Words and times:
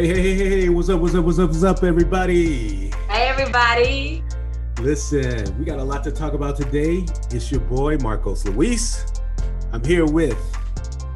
Hey, 0.00 0.06
hey, 0.06 0.34
hey, 0.34 0.60
hey, 0.62 0.68
what's 0.70 0.88
up, 0.88 0.98
what's 0.98 1.14
up, 1.14 1.26
what's 1.26 1.38
up, 1.38 1.50
what's 1.50 1.62
up, 1.62 1.84
everybody? 1.84 2.90
Hey, 3.10 3.28
everybody. 3.28 4.24
Listen, 4.78 5.58
we 5.58 5.66
got 5.66 5.78
a 5.78 5.84
lot 5.84 6.02
to 6.04 6.10
talk 6.10 6.32
about 6.32 6.56
today. 6.56 7.04
It's 7.30 7.52
your 7.52 7.60
boy, 7.60 7.98
Marcos 7.98 8.46
Luis. 8.46 9.04
I'm 9.74 9.84
here 9.84 10.06
with 10.06 10.38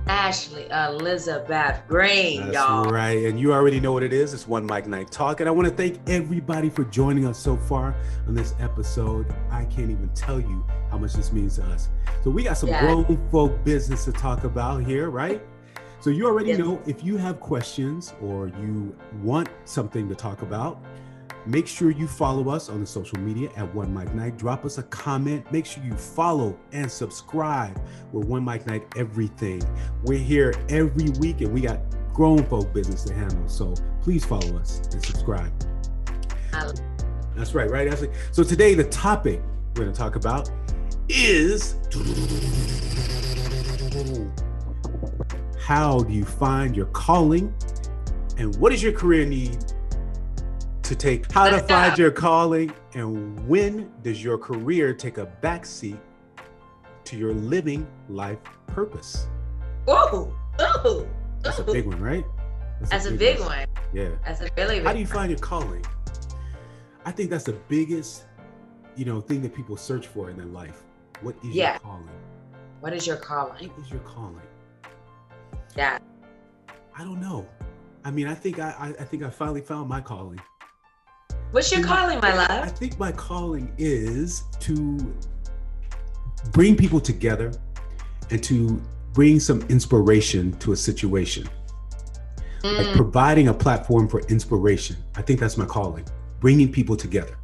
Ashley 0.06 0.66
Elizabeth 0.70 1.80
Green, 1.88 2.42
That's 2.42 2.52
y'all. 2.56 2.84
right. 2.84 3.24
And 3.24 3.40
you 3.40 3.54
already 3.54 3.80
know 3.80 3.92
what 3.92 4.02
it 4.02 4.12
is. 4.12 4.34
It's 4.34 4.46
One 4.46 4.66
Mic 4.66 4.86
Night 4.86 5.10
Talk. 5.10 5.40
And 5.40 5.48
I 5.48 5.52
want 5.52 5.66
to 5.66 5.74
thank 5.74 5.98
everybody 6.06 6.68
for 6.68 6.84
joining 6.84 7.26
us 7.26 7.38
so 7.38 7.56
far 7.56 7.94
on 8.28 8.34
this 8.34 8.52
episode. 8.60 9.34
I 9.50 9.64
can't 9.64 9.90
even 9.90 10.10
tell 10.14 10.38
you 10.38 10.62
how 10.90 10.98
much 10.98 11.14
this 11.14 11.32
means 11.32 11.56
to 11.56 11.62
us. 11.68 11.88
So 12.22 12.28
we 12.28 12.42
got 12.42 12.58
some 12.58 12.68
Yeah. 12.68 12.80
grown 12.80 13.28
folk 13.30 13.64
business 13.64 14.04
to 14.04 14.12
talk 14.12 14.44
about 14.44 14.84
here, 14.84 15.08
right? 15.08 15.42
So 16.04 16.10
you 16.10 16.26
already 16.26 16.50
Yes. 16.50 16.58
know 16.58 16.82
if 16.84 17.02
you 17.02 17.16
have 17.16 17.40
questions 17.40 18.12
or 18.20 18.48
you 18.48 18.94
want 19.22 19.48
something 19.64 20.06
to 20.10 20.14
talk 20.14 20.42
about, 20.42 20.78
make 21.46 21.66
sure 21.66 21.90
you 21.90 22.06
follow 22.06 22.50
us 22.50 22.68
on 22.68 22.80
the 22.80 22.86
social 22.86 23.18
media 23.20 23.48
at 23.56 23.74
One 23.74 23.94
Mic 23.94 24.14
Night. 24.14 24.36
Drop 24.36 24.66
us 24.66 24.76
a 24.76 24.82
comment. 24.82 25.50
Make 25.50 25.64
sure 25.64 25.82
you 25.82 25.94
follow 25.94 26.58
and 26.72 26.92
subscribe. 26.92 27.80
We're 28.12 28.20
One 28.20 28.44
Mic 28.44 28.66
Night 28.66 28.84
Everything. 28.98 29.62
We're 30.02 30.18
here 30.18 30.52
every 30.68 31.08
week 31.20 31.40
and 31.40 31.54
we 31.54 31.62
got 31.62 31.80
grown 32.12 32.44
folk 32.44 32.74
business 32.74 33.04
to 33.04 33.14
handle. 33.14 33.48
So 33.48 33.72
please 34.02 34.26
follow 34.26 34.58
us 34.58 34.82
and 34.92 35.02
subscribe. 35.02 35.54
That's 37.34 37.54
right, 37.54 37.70
right, 37.70 37.88
Ashley? 37.88 38.10
So 38.30 38.44
today 38.44 38.74
the 38.74 38.84
topic 38.84 39.40
we're 39.74 39.84
going 39.84 39.92
to 39.94 39.98
talk 39.98 40.16
about 40.16 40.50
is 41.08 41.76
how 45.64 46.00
do 46.00 46.12
you 46.12 46.26
find 46.26 46.76
your 46.76 46.86
calling? 46.86 47.54
And 48.36 48.54
what 48.56 48.70
does 48.70 48.82
your 48.82 48.92
career 48.92 49.24
need 49.24 49.64
to 50.82 50.94
take? 50.94 51.32
How 51.32 51.48
to 51.48 51.60
find 51.60 51.96
your 51.96 52.10
calling? 52.10 52.70
And 52.92 53.48
when 53.48 53.90
does 54.02 54.22
your 54.22 54.36
career 54.36 54.92
take 54.92 55.16
a 55.16 55.26
backseat 55.42 55.98
to 57.04 57.16
your 57.16 57.32
living 57.32 57.86
life 58.10 58.40
purpose? 58.66 59.26
Ooh, 59.88 60.30
ooh, 60.84 61.08
that's 61.40 61.60
a 61.60 61.64
big 61.64 61.86
one 61.86 61.98
right? 61.98 62.26
That's 62.90 63.06
a 63.06 63.12
big 63.12 63.40
one. 63.40 63.66
yeah. 63.94 64.10
That's 64.26 64.42
a 64.42 64.50
really 64.58 64.80
big 64.80 64.86
how 64.86 64.92
do 64.92 64.98
you 64.98 65.06
find 65.06 65.30
your 65.30 65.38
calling? 65.38 65.84
I 67.06 67.10
think 67.10 67.30
that's 67.30 67.44
the 67.44 67.58
biggest 67.68 68.24
you 68.96 69.06
know 69.06 69.18
thing 69.22 69.40
that 69.40 69.54
people 69.54 69.78
search 69.78 70.08
for 70.08 70.28
in 70.28 70.36
their 70.36 70.44
life. 70.44 70.82
What 71.22 71.36
is 71.42 71.54
Yeah. 71.54 71.72
your 71.72 71.80
calling? 71.80 72.08
What 72.80 72.92
is 72.92 73.06
your 73.06 73.16
calling? 73.16 73.70
what 73.70 73.78
is 73.78 73.90
your 73.90 74.00
calling 74.00 74.42
Yeah. 75.76 75.98
i 76.96 77.04
don't 77.04 77.20
know 77.20 77.46
i 78.04 78.10
mean 78.10 78.26
i 78.26 78.34
think 78.34 78.58
i 78.58 78.70
i, 78.78 78.88
I 78.88 79.04
think 79.04 79.22
i 79.22 79.30
finally 79.30 79.60
found 79.60 79.88
my 79.88 80.00
calling 80.00 80.40
What's 81.54 81.70
your 81.70 81.84
calling, 81.84 82.18
my 82.18 82.34
love? 82.34 82.50
I 82.50 82.66
think 82.66 82.98
my 82.98 83.12
calling 83.12 83.72
is 83.78 84.42
to 84.58 85.14
bring 86.50 86.76
people 86.76 86.98
together 86.98 87.52
and 88.30 88.42
to 88.42 88.82
bring 89.12 89.38
some 89.38 89.62
inspiration 89.68 90.52
to 90.58 90.72
a 90.72 90.76
situation, 90.76 91.48
like 92.64 92.88
Mm, 92.88 92.96
providing 92.96 93.48
a 93.48 93.54
platform 93.54 94.08
for 94.08 94.18
inspiration. 94.22 94.96
I 95.14 95.22
think 95.22 95.38
that's 95.38 95.56
my 95.56 95.64
calling, 95.64 96.04
bringing 96.40 96.72
people 96.72 96.96
together. 96.96 97.38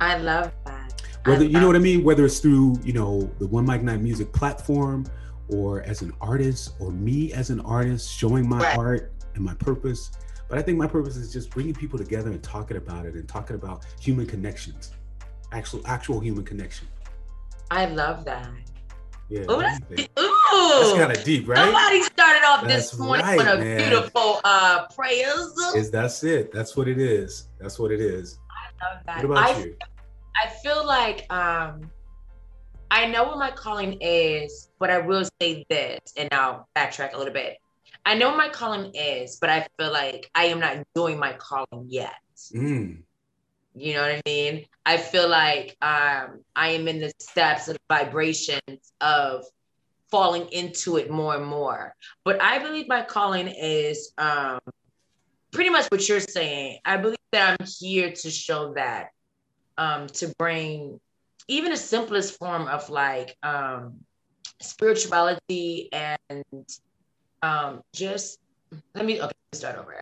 I 0.00 0.18
love 0.18 0.50
that. 0.64 1.00
I 1.24 1.30
Whether 1.30 1.44
you 1.44 1.60
know 1.60 1.68
what 1.68 1.76
I 1.76 1.78
mean, 1.78 2.02
whether 2.02 2.24
it's 2.24 2.40
through 2.40 2.80
you 2.82 2.94
know 2.94 3.30
the 3.38 3.46
One 3.46 3.64
Mic 3.64 3.82
Night 3.82 4.00
Music 4.00 4.32
platform, 4.32 5.06
or 5.48 5.82
as 5.82 6.02
an 6.02 6.12
artist, 6.20 6.74
or 6.80 6.90
me 6.90 7.32
as 7.32 7.50
an 7.50 7.60
artist 7.60 8.12
showing 8.12 8.48
my 8.48 8.58
Right. 8.60 8.78
art 8.78 9.12
and 9.34 9.44
my 9.44 9.54
purpose. 9.54 10.10
But 10.48 10.58
I 10.58 10.62
think 10.62 10.78
my 10.78 10.86
purpose 10.86 11.16
is 11.16 11.32
just 11.32 11.50
bringing 11.50 11.74
people 11.74 11.98
together 11.98 12.30
and 12.30 12.42
talking 12.42 12.76
about 12.76 13.06
it 13.06 13.14
and 13.14 13.28
talking 13.28 13.56
about 13.56 13.84
human 14.00 14.26
connections, 14.26 14.92
actual 15.52 15.80
actual 15.86 16.20
human 16.20 16.44
connection. 16.44 16.86
I 17.70 17.86
love 17.86 18.24
that. 18.26 18.48
Yeah, 19.30 19.50
Ooh, 19.50 19.58
that's, 19.58 19.80
ooh. 19.90 19.96
that's 20.18 20.92
kind 20.92 21.12
of 21.16 21.24
deep, 21.24 21.48
right? 21.48 21.58
Somebody 21.64 22.02
started 22.02 22.44
off 22.44 22.62
this 22.64 22.96
morning 22.98 23.24
right, 23.24 23.38
with 23.38 23.48
a 23.48 23.56
man. 23.58 23.78
beautiful 23.78 24.40
uh 24.44 24.86
prayers. 24.88 25.54
Is 25.74 25.90
that's 25.90 26.22
it? 26.24 26.52
That's 26.52 26.76
what 26.76 26.88
it 26.88 26.98
is. 26.98 27.48
That's 27.58 27.78
what 27.78 27.90
it 27.90 28.00
is. 28.00 28.38
I 28.50 28.94
love 28.94 29.02
that. 29.06 29.16
What 29.16 29.24
about 29.24 29.56
I 29.56 29.58
you? 29.64 29.76
I 30.44 30.48
feel 30.62 30.86
like 30.86 31.26
um 31.32 31.90
I 32.94 33.06
know 33.06 33.24
what 33.24 33.38
my 33.38 33.50
calling 33.50 33.98
is, 34.00 34.68
but 34.78 34.88
I 34.88 34.98
will 34.98 35.24
say 35.40 35.66
this, 35.68 35.98
and 36.16 36.28
I'll 36.30 36.68
backtrack 36.76 37.12
a 37.12 37.18
little 37.18 37.34
bit. 37.34 37.56
I 38.06 38.14
know 38.14 38.28
what 38.28 38.36
my 38.36 38.48
calling 38.50 38.92
is, 38.94 39.38
but 39.40 39.50
I 39.50 39.66
feel 39.76 39.92
like 39.92 40.30
I 40.32 40.44
am 40.44 40.60
not 40.60 40.76
doing 40.94 41.18
my 41.18 41.32
calling 41.32 41.88
yet. 41.88 42.14
Mm, 42.54 43.02
You 43.74 43.94
know 43.94 44.02
what 44.02 44.12
I 44.12 44.22
mean? 44.24 44.66
I 44.86 44.98
feel 44.98 45.28
like 45.28 45.76
um, 45.82 46.44
I 46.54 46.68
am 46.68 46.86
in 46.86 47.00
the 47.00 47.12
steps 47.18 47.66
of 47.66 47.76
vibrations 47.88 48.92
of 49.00 49.44
falling 50.08 50.46
into 50.52 50.96
it 50.96 51.10
more 51.10 51.34
and 51.34 51.46
more. 51.46 51.96
But 52.24 52.40
I 52.40 52.60
believe 52.60 52.86
my 52.86 53.02
calling 53.02 53.48
is 53.48 54.12
um, 54.18 54.60
pretty 55.50 55.70
much 55.70 55.86
what 55.90 56.08
you're 56.08 56.20
saying. 56.20 56.78
I 56.84 56.98
believe 56.98 57.18
that 57.32 57.56
I'm 57.58 57.66
here 57.80 58.12
to 58.12 58.30
show 58.30 58.74
that, 58.74 59.08
um, 59.78 60.06
to 60.06 60.32
bring 60.38 61.00
even 61.48 61.70
the 61.70 61.76
simplest 61.76 62.38
form 62.38 62.68
of 62.68 62.88
like 62.90 63.36
um, 63.42 64.00
spirituality 64.60 65.88
and 65.92 66.18
um, 67.42 67.80
just 67.94 68.38
let 68.94 69.04
me 69.04 69.20
okay 69.20 69.32
start 69.52 69.78
over. 69.78 70.00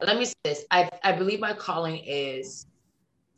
Let 0.00 0.18
me 0.18 0.26
say 0.26 0.34
this. 0.44 0.64
I, 0.70 0.88
I 1.02 1.12
believe 1.12 1.40
my 1.40 1.54
calling 1.54 2.02
is 2.04 2.66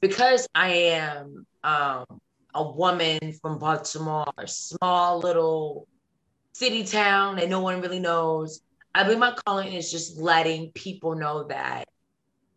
because 0.00 0.46
I 0.54 0.68
am 0.68 1.46
um, 1.64 2.04
a 2.54 2.68
woman 2.68 3.18
from 3.40 3.58
Baltimore, 3.58 4.26
a 4.38 4.46
small 4.46 5.18
little 5.20 5.86
city 6.54 6.84
town 6.84 7.36
that 7.36 7.48
no 7.48 7.60
one 7.60 7.80
really 7.80 8.00
knows. 8.00 8.60
I 8.94 9.04
believe 9.04 9.18
my 9.18 9.34
calling 9.46 9.72
is 9.72 9.90
just 9.90 10.18
letting 10.18 10.72
people 10.72 11.14
know 11.14 11.44
that 11.48 11.88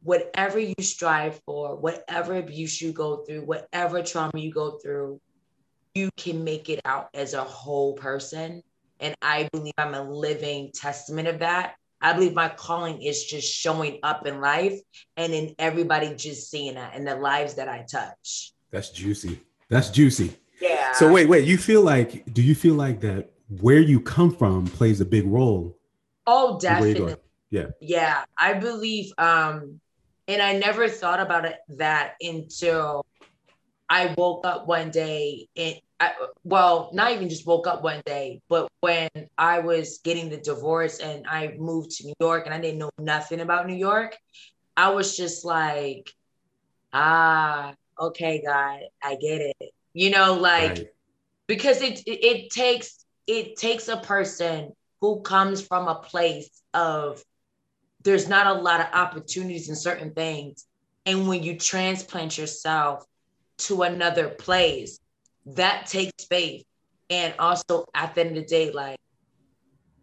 whatever 0.03 0.59
you 0.59 0.75
strive 0.79 1.39
for, 1.45 1.75
whatever 1.75 2.35
abuse 2.35 2.81
you 2.81 2.91
go 2.91 3.17
through, 3.17 3.41
whatever 3.41 4.01
trauma 4.01 4.31
you 4.35 4.51
go 4.51 4.77
through, 4.79 5.19
you 5.95 6.09
can 6.17 6.43
make 6.43 6.69
it 6.69 6.81
out 6.85 7.09
as 7.13 7.33
a 7.33 7.43
whole 7.43 7.93
person. 7.93 8.63
And 8.99 9.15
I 9.21 9.49
believe 9.51 9.73
I'm 9.77 9.93
a 9.93 10.03
living 10.03 10.71
testament 10.73 11.27
of 11.27 11.39
that. 11.39 11.75
I 12.01 12.13
believe 12.13 12.33
my 12.33 12.49
calling 12.49 13.01
is 13.01 13.25
just 13.25 13.51
showing 13.51 13.99
up 14.01 14.25
in 14.25 14.41
life 14.41 14.79
and 15.17 15.33
in 15.33 15.53
everybody 15.59 16.15
just 16.15 16.49
seeing 16.49 16.75
that 16.75 16.95
in 16.95 17.05
the 17.05 17.15
lives 17.15 17.55
that 17.55 17.69
I 17.69 17.85
touch. 17.89 18.53
that's 18.71 18.89
juicy. 18.89 19.39
That's 19.69 19.89
juicy. 19.89 20.35
Yeah. 20.59 20.93
So 20.93 21.11
wait, 21.11 21.27
wait. 21.29 21.45
You 21.47 21.57
feel 21.57 21.81
like? 21.81 22.25
Do 22.33 22.41
you 22.41 22.55
feel 22.55 22.75
like 22.75 23.01
that 23.01 23.31
where 23.61 23.79
you 23.79 23.99
come 23.99 24.35
from 24.35 24.65
plays 24.65 25.01
a 25.01 25.05
big 25.05 25.25
role? 25.25 25.77
oh, 26.27 26.57
in 26.57 26.79
where 26.79 26.87
you're 26.87 26.93
definitely. 26.93 27.15
Yeah. 27.49 27.67
Yeah. 27.79 28.23
I 28.37 28.53
believe, 28.53 29.11
um, 29.17 29.79
and 30.31 30.41
I 30.41 30.53
never 30.57 30.87
thought 30.89 31.19
about 31.19 31.45
it 31.45 31.57
that 31.77 32.13
until 32.21 33.05
I 33.89 34.13
woke 34.17 34.45
up 34.45 34.67
one 34.67 34.91
day 34.91 35.47
and 35.57 35.75
I, 35.99 36.13
well, 36.43 36.89
not 36.93 37.11
even 37.11 37.29
just 37.29 37.45
woke 37.45 37.67
up 37.67 37.83
one 37.83 38.01
day, 38.05 38.41
but 38.49 38.69
when 38.81 39.09
I 39.37 39.59
was 39.59 39.99
getting 40.03 40.29
the 40.29 40.37
divorce 40.37 40.99
and 40.99 41.27
I 41.27 41.55
moved 41.57 41.91
to 41.97 42.07
New 42.07 42.13
York 42.19 42.45
and 42.45 42.55
I 42.55 42.59
didn't 42.61 42.79
know 42.79 42.91
nothing 42.99 43.41
about 43.41 43.67
New 43.67 43.75
York, 43.75 44.17
I 44.77 44.89
was 44.91 45.17
just 45.17 45.45
like, 45.45 46.11
ah, 46.93 47.73
okay, 47.99 48.43
God, 48.45 48.81
I 49.03 49.15
get 49.15 49.41
it. 49.41 49.71
You 49.93 50.11
know, 50.11 50.35
like 50.35 50.69
Right. 50.69 50.87
because 51.47 51.81
it, 51.81 52.01
it 52.07 52.23
it 52.25 52.51
takes 52.51 53.05
it 53.27 53.57
takes 53.57 53.87
a 53.89 53.97
person 53.97 54.73
who 55.01 55.21
comes 55.21 55.61
from 55.65 55.87
a 55.87 55.95
place 55.95 56.49
of 56.73 57.23
there's 58.03 58.27
not 58.27 58.47
a 58.47 58.53
lot 58.53 58.79
of 58.81 58.87
opportunities 58.93 59.69
in 59.69 59.75
certain 59.75 60.11
things 60.13 60.65
and 61.05 61.27
when 61.27 61.43
you 61.43 61.57
transplant 61.57 62.37
yourself 62.37 63.03
to 63.57 63.83
another 63.83 64.29
place 64.29 64.99
that 65.45 65.85
takes 65.87 66.25
faith 66.25 66.63
and 67.09 67.33
also 67.39 67.85
at 67.93 68.13
the 68.15 68.21
end 68.21 68.37
of 68.37 68.43
the 68.43 68.49
day 68.49 68.71
like 68.71 68.97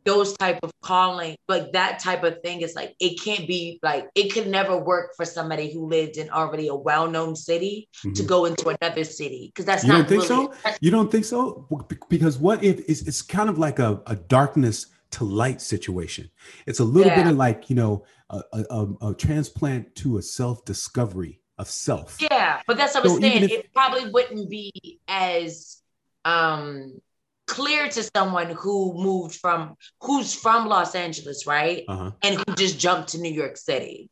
those 0.05 0.35
type 0.39 0.59
of 0.63 0.71
calling 0.81 1.37
like 1.49 1.71
that 1.73 1.99
type 1.99 2.25
of 2.25 2.41
thing 2.43 2.63
is 2.63 2.75
like 2.75 2.95
it 2.99 3.21
can't 3.21 3.47
be 3.47 3.79
like 3.83 4.09
it 4.15 4.33
could 4.33 4.47
never 4.47 4.77
work 4.79 5.11
for 5.17 5.27
somebody 5.27 5.71
who 5.71 5.87
lived 5.87 6.17
in 6.17 6.31
already 6.31 6.69
a 6.69 6.75
well-known 6.75 7.37
city 7.37 7.89
to 8.03 8.09
Mhm. 8.09 8.27
go 8.27 8.45
into 8.47 8.75
another 8.81 9.05
city 9.05 9.51
because 9.53 9.67
that's 9.67 9.83
You 9.85 9.89
not 9.91 9.97
don't 9.99 10.09
think 10.09 10.31
really- 10.31 10.49
so? 10.65 10.77
You 10.81 10.91
don't 10.91 11.11
think 11.13 11.25
so? 11.27 11.67
Because 12.09 12.39
what 12.39 12.65
if 12.65 12.81
it's, 12.89 13.03
it's 13.03 13.21
kind 13.21 13.51
of 13.51 13.59
like 13.59 13.79
a, 13.79 14.01
a 14.07 14.17
darkness 14.17 14.87
to 15.13 15.25
light 15.25 15.61
situation? 15.61 16.31
It's 16.67 16.81
a 16.81 16.85
little 16.85 17.15
bit 17.15 17.27
of 17.27 17.37
like, 17.37 17.71
you 17.71 17.77
know, 17.77 18.05
a, 18.31 18.43
a, 18.53 18.87
a- 19.03 19.15
transplant 19.15 19.95
to 19.97 20.19
a 20.19 20.23
self 20.23 20.65
discovery 20.65 21.41
of 21.59 21.69
self. 21.69 22.19
Yeah, 22.21 22.61
but 22.67 22.77
that's 22.77 22.95
what 22.95 23.05
I 23.05 23.09
was 23.09 23.21
saying. 23.21 23.45
if- 23.45 23.51
it 23.51 23.73
probably 23.73 24.11
wouldn't 24.11 24.49
be 24.51 25.01
as 25.09 25.79
um 26.25 27.01
clear 27.47 27.89
to 27.89 28.03
someone 28.15 28.51
who 28.51 28.93
moved 28.95 29.37
from 29.37 29.75
who's 30.03 30.35
from 30.35 30.69
Los 30.69 30.95
Angeles, 30.95 31.47
right? 31.47 31.85
Uh-huh. 31.89 32.11
And 32.23 32.37
who 32.37 32.55
just 32.55 32.79
jumped 32.79 33.11
to 33.11 33.19
New 33.19 33.33
York 33.33 33.57
City. 33.57 34.11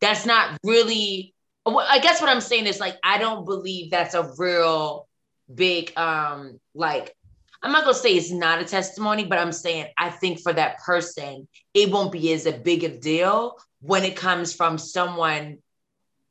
That's 0.00 0.24
not 0.24 0.56
really 0.64 1.34
I 1.66 1.98
guess 1.98 2.20
what 2.22 2.30
I'm 2.30 2.40
saying 2.40 2.66
is 2.66 2.80
like 2.80 2.96
I 3.04 3.18
don't 3.18 3.44
believe 3.44 3.90
that's 3.90 4.14
a 4.14 4.32
real 4.38 5.06
big 5.54 5.92
um 5.98 6.58
like 6.74 7.14
I'm 7.62 7.72
not 7.72 7.84
gonna 7.84 7.94
say 7.94 8.14
it's 8.14 8.30
not 8.30 8.60
a 8.60 8.64
testimony, 8.64 9.24
but 9.24 9.38
I'm 9.38 9.52
saying 9.52 9.86
I 9.96 10.10
think 10.10 10.40
for 10.40 10.52
that 10.52 10.78
person, 10.78 11.48
it 11.74 11.90
won't 11.90 12.12
be 12.12 12.32
as 12.32 12.46
a 12.46 12.52
big 12.52 12.84
a 12.84 12.88
deal 12.88 13.58
when 13.80 14.04
it 14.04 14.16
comes 14.16 14.52
from 14.52 14.78
someone 14.78 15.58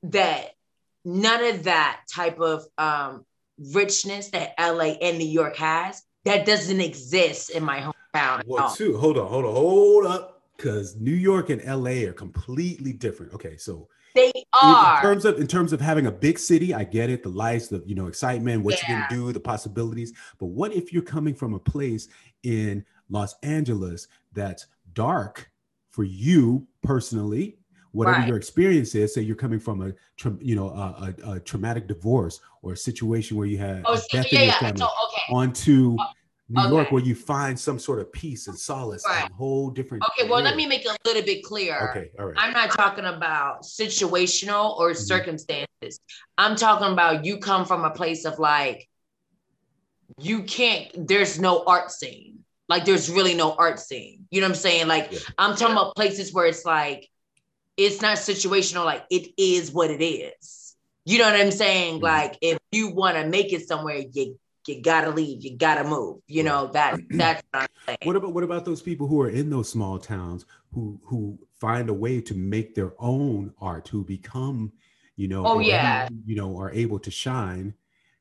that 0.03 0.51
none 1.03 1.44
of 1.44 1.63
that 1.63 2.01
type 2.13 2.39
of 2.39 2.65
um, 2.77 3.25
richness 3.74 4.29
that 4.29 4.53
LA 4.59 4.95
and 5.01 5.18
New 5.18 5.27
York 5.27 5.57
has 5.57 6.01
that 6.25 6.45
doesn't 6.45 6.81
exist 6.81 7.50
in 7.50 7.63
my 7.63 7.79
hometown. 7.79 8.44
Well, 8.45 8.74
too, 8.74 8.97
hold 8.97 9.18
on, 9.18 9.27
hold 9.27 9.45
on, 9.45 9.53
hold 9.53 10.06
up, 10.06 10.41
because 10.56 10.95
New 10.95 11.13
York 11.13 11.50
and 11.50 11.63
LA 11.63 12.07
are 12.07 12.13
completely 12.13 12.94
different. 12.94 13.33
Okay, 13.33 13.57
so 13.57 13.88
they 14.18 14.31
are 14.54 14.98
in 14.98 15.02
terms 15.02 15.25
of 15.25 15.40
in 15.40 15.48
terms 15.48 15.74
of 15.74 15.80
having 15.80 16.08
a 16.08 16.12
big 16.12 16.40
city. 16.40 16.74
I 16.74 16.84
get 16.84 17.10
it, 17.10 17.24
the 17.24 17.30
lights, 17.30 17.68
the 17.68 17.84
you 17.86 17.96
know 17.96 18.08
excitement, 18.08 18.64
what 18.64 18.81
yeah. 18.81 18.90
you 18.90 19.06
can 19.08 19.18
do, 19.18 19.31
the 19.31 19.40
possibilities. 19.40 20.14
But 20.40 20.48
what 20.48 20.74
if 20.74 20.92
you're 20.92 21.04
coming 21.04 21.36
from 21.36 21.54
a 21.54 21.60
place 21.60 22.08
in 22.44 22.84
Los 23.10 23.36
Angeles 23.44 24.08
that's 24.34 24.66
dark 24.94 25.52
for 25.92 26.04
you 26.04 26.68
personally? 26.81 27.58
Whatever 27.92 28.19
right. 28.19 28.28
your 28.28 28.38
experience 28.38 28.94
is, 28.96 29.14
say 29.14 29.22
you're 29.22 29.36
coming 29.36 29.60
from 29.60 29.81
a 29.81 29.94
tra- 30.18 30.38
you 30.40 30.56
know 30.56 30.70
a, 30.70 31.16
a, 31.24 31.31
a, 31.34 31.40
traumatic 31.40 31.88
divorce 31.88 32.40
or 32.62 32.74
a 32.74 32.78
situation 32.78 33.38
where 33.38 33.48
you 33.48 33.58
had 33.58 33.84
oh, 33.86 34.00
death 34.12 34.31
yeah, 34.31 34.40
in 34.40 34.46
your 34.46 34.54
family, 34.56 34.80
so, 34.80 34.86
okay. 34.86 35.34
onto 35.34 35.96
uh, 36.00 36.06
New 36.50 36.62
okay. 36.62 36.70
York 36.70 36.92
where 36.92 37.04
you 37.04 37.14
find 37.14 37.60
some 37.60 37.78
sort 37.78 38.00
of 38.00 38.12
peace 38.14 38.48
and 38.48 38.58
solace 38.58 39.04
right. 39.06 39.26
and 39.26 39.34
whole 39.34 39.70
different. 39.70 40.04
Okay, 40.12 40.30
well, 40.30 40.42
let 40.42 40.56
me 40.56 40.66
make 40.66 40.86
it 40.86 40.88
a 40.88 40.98
little 41.06 41.24
bit 41.24 41.44
clear. 41.44 41.90
Okay, 41.90 42.10
all 42.18 42.28
right. 42.28 42.36
I'm 42.38 42.54
not 42.54 42.72
talking 42.72 43.04
about 43.04 43.64
situational 43.64 44.78
or 44.78 44.92
mm-hmm. 44.92 44.98
circumstances. 44.98 46.00
I'm 46.38 46.56
talking 46.56 46.94
about 46.94 47.26
you 47.26 47.40
come 47.40 47.66
from 47.66 47.84
a 47.84 47.90
place 47.90 48.24
of 48.24 48.40
like, 48.40 48.88
you 50.20 50.44
can't, 50.44 51.08
there's 51.08 51.38
no 51.38 51.64
art 51.66 51.92
scene. 51.92 52.40
Like, 52.70 52.86
there's 52.86 53.10
really 53.10 53.34
no 53.34 53.54
art 53.54 53.80
scene. 53.80 54.26
You 54.32 54.42
know 54.42 54.48
what 54.48 54.56
I'm 54.56 54.62
saying? 54.62 54.88
Like, 54.88 55.12
yeah. 55.12 55.20
I'm 55.38 55.56
talking 55.56 55.74
about 55.74 55.96
places 55.96 56.34
where 56.34 56.46
it's 56.46 56.66
like, 56.66 57.10
it's 57.76 58.02
not 58.02 58.18
situational, 58.18 58.86
like, 58.86 59.06
it 59.10 59.32
is 59.38 59.72
what 59.72 59.92
it 59.92 60.04
is. 60.04 60.76
You 61.06 61.20
know 61.20 61.26
what 61.26 61.40
I'm 61.40 61.52
saying? 61.52 61.96
Mm-hmm. 61.96 62.04
Like, 62.04 62.38
if 62.42 62.58
you 62.72 62.90
want 62.90 63.16
to 63.18 63.28
make 63.28 63.54
it 63.54 63.68
somewhere, 63.68 64.04
you 64.12 64.38
you 64.68 64.81
gotta 64.81 65.10
leave, 65.10 65.44
you 65.44 65.58
gotta 65.58 65.84
move. 65.84 66.22
You 66.28 66.44
know 66.44 66.68
that 66.74 67.00
that's 67.10 67.44
what, 67.52 67.69
what 68.04 68.16
about 68.16 68.34
what 68.34 68.44
about 68.44 68.66
those 68.66 68.81
people 68.81 69.08
who 69.08 69.22
are 69.22 69.30
in 69.30 69.50
those 69.50 69.69
small 69.69 69.98
towns 69.98 70.46
who 70.74 71.00
who 71.04 71.38
find 71.60 71.90
a 71.90 71.94
way 71.94 72.22
to 72.22 72.34
make 72.34 72.75
their 72.75 72.94
own 73.00 73.54
art, 73.60 73.88
who 73.88 74.04
become, 74.04 74.72
you 75.16 75.28
know, 75.28 75.46
oh 75.46 75.60
yeah, 75.60 76.08
you 76.25 76.36
know, 76.36 76.58
are 76.58 76.72
able 76.72 77.00
to 77.00 77.12
shine. 77.12 77.74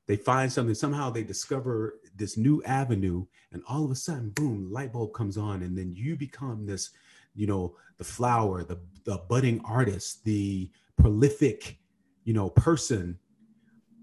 They 0.06 0.16
find 0.16 0.52
something 0.52 0.74
somehow 0.74 1.10
they 1.10 1.24
discover 1.24 1.98
this 2.14 2.36
new 2.36 2.62
avenue, 2.62 3.26
and 3.52 3.62
all 3.68 3.84
of 3.84 3.90
a 3.90 3.96
sudden, 3.96 4.30
boom, 4.30 4.70
light 4.72 4.92
bulb 4.92 5.12
comes 5.12 5.36
on, 5.36 5.62
and 5.62 5.76
then 5.76 5.92
you 5.92 6.16
become 6.16 6.64
this, 6.64 6.90
you 7.34 7.46
know, 7.46 7.76
the 7.98 8.04
flower, 8.04 8.62
the 8.62 8.78
the 9.04 9.18
budding 9.28 9.60
artist, 9.64 10.24
the 10.24 10.70
prolific, 10.96 11.78
you 12.24 12.32
know, 12.32 12.48
person 12.50 13.18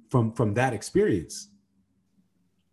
from 0.10 0.32
from 0.34 0.54
that 0.54 0.74
experience 0.74 1.50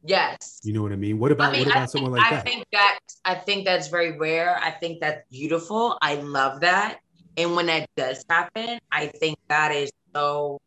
Yes. 0.05 0.61
You 0.63 0.73
know 0.73 0.83
what 0.83 0.93
I 0.93 0.97
mean? 0.97 1.19
What 1.19 1.33
about 1.33 1.51
I 1.51 1.59
mean, 1.59 1.67
what 1.67 1.77
about 1.77 1.91
think, 1.91 1.91
someone 1.91 2.13
like 2.13 2.27
I 2.27 2.37
that? 2.37 2.47
I 2.47 2.51
think 2.51 2.67
that 2.73 2.99
I 3.25 3.35
think 3.35 3.65
that's 3.65 3.89
very 3.89 4.17
rare. 4.19 4.59
I 4.59 4.71
think 4.71 5.01
that's 5.01 5.23
beautiful. 5.31 5.99
I 6.01 6.15
love 6.17 6.61
that. 6.61 7.01
And 7.37 7.55
when 7.55 7.67
that 7.67 7.89
does 7.97 8.25
happen, 8.29 8.81
I 8.91 9.07
think 9.07 9.39
that 9.49 9.73
is 9.73 9.91
so 10.15 10.61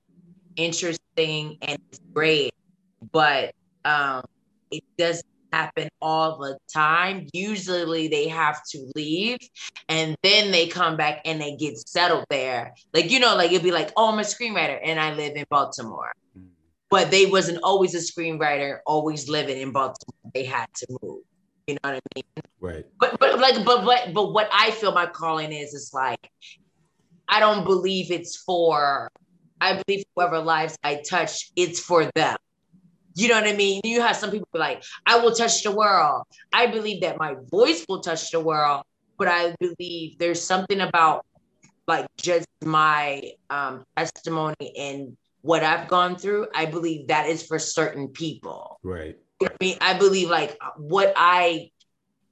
interesting 0.55 1.57
and 1.61 1.79
great. 2.13 2.53
But 3.11 3.53
um 3.85 4.23
it 4.71 4.83
doesn't 4.97 5.25
happen 5.51 5.89
all 6.01 6.37
the 6.37 6.57
time. 6.73 7.27
Usually 7.33 8.07
they 8.07 8.27
have 8.27 8.63
to 8.71 8.91
leave 8.95 9.37
and 9.87 10.15
then 10.23 10.51
they 10.51 10.67
come 10.67 10.97
back 10.97 11.21
and 11.25 11.39
they 11.39 11.55
get 11.55 11.77
settled 11.87 12.25
there. 12.29 12.73
Like, 12.91 13.11
you 13.11 13.19
know, 13.19 13.35
like 13.35 13.51
it'd 13.51 13.63
be 13.63 13.71
like, 13.71 13.91
oh, 13.95 14.11
I'm 14.11 14.17
a 14.17 14.23
screenwriter 14.23 14.79
and 14.83 14.99
I 14.99 15.13
live 15.13 15.35
in 15.35 15.45
Baltimore 15.51 16.13
but 16.93 17.09
they 17.09 17.25
wasn't 17.25 17.57
always 17.63 17.95
a 17.95 17.97
screenwriter, 17.97 18.77
always 18.85 19.27
living 19.27 19.59
in 19.59 19.71
Baltimore. 19.71 20.31
They 20.31 20.45
had 20.45 20.67
to 20.75 20.85
move. 21.01 21.21
You 21.65 21.73
know 21.73 21.89
what 21.89 21.95
I 21.95 21.99
mean? 22.15 22.23
Right. 22.59 22.85
But 22.99 23.19
but 23.19 23.39
like 23.39 23.65
but 23.65 23.83
but 23.83 24.13
but 24.13 24.31
what 24.31 24.47
I 24.53 24.69
feel 24.69 24.91
my 24.91 25.07
calling 25.07 25.51
is 25.51 25.73
is 25.73 25.91
like 25.91 26.19
I 27.27 27.39
don't 27.39 27.65
believe 27.65 28.11
it's 28.11 28.37
for 28.37 29.09
I 29.59 29.81
believe 29.81 30.03
whoever 30.15 30.39
lives 30.39 30.77
I 30.83 31.01
touch, 31.09 31.51
it's 31.55 31.79
for 31.79 32.11
them. 32.13 32.37
You 33.15 33.27
know 33.29 33.41
what 33.41 33.47
I 33.47 33.53
mean? 33.53 33.81
You 33.83 34.01
have 34.01 34.15
some 34.15 34.29
people 34.29 34.47
like, 34.53 34.83
I 35.07 35.17
will 35.19 35.33
touch 35.33 35.63
the 35.63 35.71
world. 35.71 36.23
I 36.51 36.67
believe 36.67 37.01
that 37.01 37.17
my 37.17 37.35
voice 37.49 37.85
will 37.89 38.01
touch 38.01 38.29
the 38.29 38.39
world, 38.39 38.83
but 39.17 39.27
I 39.27 39.55
believe 39.59 40.19
there's 40.19 40.41
something 40.41 40.81
about 40.81 41.25
like 41.87 42.05
just 42.17 42.47
my 42.63 43.31
um, 43.49 43.83
testimony 43.95 44.73
and 44.77 45.17
what 45.43 45.61
I've 45.61 45.87
gone 45.89 46.15
through, 46.15 46.47
I 46.55 46.65
believe 46.65 47.09
that 47.09 47.27
is 47.27 47.45
for 47.45 47.59
certain 47.59 48.07
people. 48.07 48.79
Right. 48.81 49.17
I 49.43 49.49
mean, 49.59 49.77
I 49.81 49.93
believe 49.93 50.29
like 50.29 50.57
what 50.77 51.13
I 51.17 51.69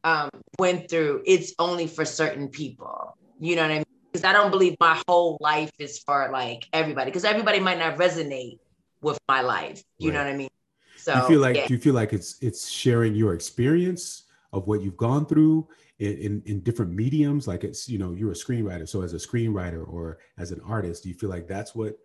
um, 0.06 0.30
went 0.58 0.90
through, 0.90 1.24
it's 1.26 1.54
only 1.60 1.88
for 1.88 2.06
certain 2.06 2.48
people. 2.48 3.18
You 3.40 3.58
know 3.58 3.64
what 3.64 3.72
I 3.72 3.76
mean? 3.76 3.86
Because 4.12 4.24
I 4.24 4.32
don't 4.32 4.50
believe 4.50 4.78
my 4.80 5.02
whole 5.08 5.38
life 5.42 5.72
is 5.78 6.00
for 6.00 6.30
like 6.32 6.66
everybody. 6.72 7.12
Because 7.12 7.26
everybody 7.26 7.60
might 7.60 7.80
not 7.80 7.98
resonate 7.98 8.60
with 9.02 9.20
my 9.28 9.42
life. 9.42 9.84
You 9.98 10.10
right. 10.10 10.14
know 10.14 10.24
what 10.24 10.34
I 10.34 10.38
mean? 10.38 10.50
So 10.96 11.14
you 11.14 11.28
feel 11.28 11.40
like 11.42 11.56
yeah. 11.58 11.68
you 11.70 11.80
feel 11.80 11.96
like 11.96 12.14
it's 12.14 12.38
it's 12.42 12.70
sharing 12.70 13.16
your 13.16 13.34
experience 13.34 14.26
of 14.54 14.68
what 14.68 14.82
you've 14.82 14.98
gone 14.98 15.26
through 15.26 15.68
in, 16.00 16.18
in, 16.18 16.44
in 16.46 16.60
different 16.62 16.94
mediums. 16.94 17.48
Like 17.48 17.64
it's 17.64 17.90
you 17.90 17.98
know 17.98 18.14
you're 18.14 18.32
a 18.32 18.36
screenwriter, 18.36 18.88
so 18.88 19.02
as 19.02 19.14
a 19.14 19.18
screenwriter 19.18 19.86
or 19.86 20.20
as 20.38 20.52
an 20.52 20.62
artist, 20.64 21.04
do 21.04 21.10
you 21.10 21.16
feel 21.16 21.30
like 21.30 21.48
that's 21.48 21.74
what 21.74 21.98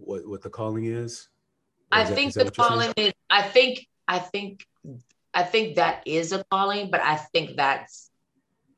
what 0.00 0.26
what 0.26 0.42
the 0.42 0.50
calling 0.50 0.84
is? 0.84 1.28
I 1.92 2.04
that, 2.04 2.14
think 2.14 2.34
the 2.34 2.50
calling 2.50 2.92
is. 2.96 3.12
I 3.28 3.42
think. 3.42 3.86
I 4.08 4.18
think. 4.18 4.64
I 5.32 5.44
think 5.44 5.76
that 5.76 6.02
is 6.06 6.32
a 6.32 6.42
calling, 6.50 6.90
but 6.90 7.00
I 7.00 7.16
think 7.16 7.56
that's 7.56 8.10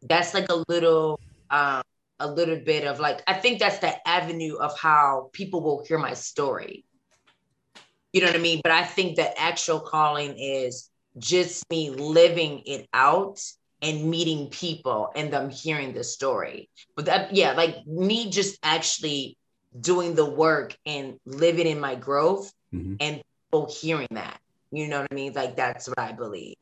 that's 0.02 0.34
like 0.34 0.50
a 0.50 0.62
little 0.68 1.18
um, 1.50 1.82
a 2.20 2.30
little 2.30 2.56
bit 2.56 2.86
of 2.86 3.00
like 3.00 3.22
I 3.26 3.34
think 3.34 3.58
that's 3.58 3.78
the 3.78 3.94
avenue 4.06 4.56
of 4.56 4.78
how 4.78 5.30
people 5.32 5.62
will 5.62 5.84
hear 5.84 5.98
my 5.98 6.14
story. 6.14 6.84
You 8.12 8.20
know 8.20 8.26
what 8.26 8.36
I 8.36 8.40
mean? 8.40 8.60
But 8.62 8.72
I 8.72 8.84
think 8.84 9.16
the 9.16 9.38
actual 9.40 9.80
calling 9.80 10.38
is 10.38 10.90
just 11.18 11.64
me 11.70 11.90
living 11.90 12.62
it 12.66 12.86
out 12.92 13.40
and 13.80 14.08
meeting 14.08 14.48
people 14.48 15.10
and 15.16 15.32
them 15.32 15.50
hearing 15.50 15.92
the 15.92 16.04
story. 16.04 16.70
But 16.94 17.06
that, 17.06 17.34
yeah, 17.34 17.52
like 17.52 17.86
me 17.86 18.30
just 18.30 18.58
actually 18.62 19.36
doing 19.80 20.14
the 20.14 20.24
work 20.24 20.76
and 20.86 21.18
living 21.24 21.66
in 21.66 21.80
my 21.80 21.94
growth 21.94 22.52
mm-hmm. 22.72 22.94
and 23.00 23.22
people 23.46 23.70
hearing 23.70 24.08
that. 24.12 24.40
You 24.70 24.88
know 24.88 25.02
what 25.02 25.08
I 25.10 25.14
mean? 25.14 25.32
Like 25.32 25.56
that's 25.56 25.88
what 25.88 25.98
I 25.98 26.12
believe. 26.12 26.56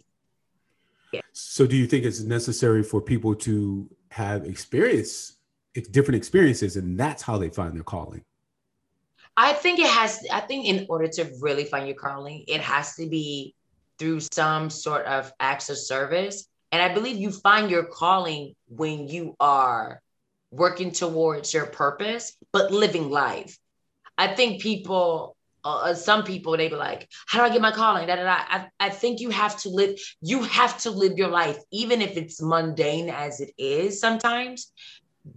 Yeah. 1.13 1.21
So 1.33 1.67
do 1.67 1.77
you 1.77 1.87
think 1.87 2.05
it's 2.05 2.21
necessary 2.21 2.83
for 2.83 3.01
people 3.01 3.35
to 3.37 3.89
have 4.11 4.45
experience 4.45 5.37
different 5.93 6.17
experiences 6.17 6.77
and 6.77 6.99
that's 6.99 7.23
how 7.23 7.39
they 7.39 7.49
find 7.49 7.75
their 7.75 7.85
calling? 7.85 8.25
I 9.37 9.53
think 9.53 9.79
it 9.79 9.89
has 9.89 10.25
I 10.33 10.41
think 10.41 10.67
in 10.67 10.87
order 10.89 11.09
to 11.09 11.31
really 11.41 11.65
find 11.65 11.87
your 11.87 11.97
calling, 11.97 12.45
it 12.47 12.61
has 12.61 12.97
to 12.97 13.09
be 13.09 13.55
through 13.99 14.21
some 14.21 14.71
sort 14.71 15.07
of 15.07 15.33
acts 15.41 15.71
of 15.71 15.79
service. 15.79 16.47
And 16.73 16.83
I 16.83 16.93
believe 16.93 17.17
you 17.17 17.31
find 17.31 17.71
your 17.71 17.85
calling 17.85 18.55
when 18.69 19.09
you 19.09 19.37
are 19.41 20.01
working 20.51 20.91
towards 20.91 21.55
your 21.55 21.67
purpose, 21.67 22.37
but 22.53 22.73
living 22.73 23.11
life. 23.11 23.57
I 24.19 24.35
think 24.35 24.61
people, 24.61 25.37
uh, 25.65 25.79
uh, 25.79 25.95
some 25.95 26.25
people, 26.25 26.57
they 26.57 26.69
be 26.69 26.75
like, 26.75 27.09
"How 27.27 27.39
do 27.39 27.45
I 27.45 27.51
get 27.51 27.63
my 27.63 27.73
calling?" 27.73 28.07
Da, 28.07 28.17
da, 28.17 28.25
da. 28.25 28.39
I, 28.49 28.67
I 28.79 28.91
think 28.91 29.21
you 29.21 29.31
have 29.31 29.59
to 29.63 29.71
live. 29.71 29.99
You 30.21 30.43
have 30.43 30.79
to 30.83 30.91
live 30.91 31.17
your 31.17 31.29
life, 31.29 31.59
even 31.71 32.03
if 32.03 32.17
it's 32.17 32.43
mundane 32.43 33.09
as 33.09 33.41
it 33.41 33.53
is. 33.57 34.01
Sometimes, 34.01 34.73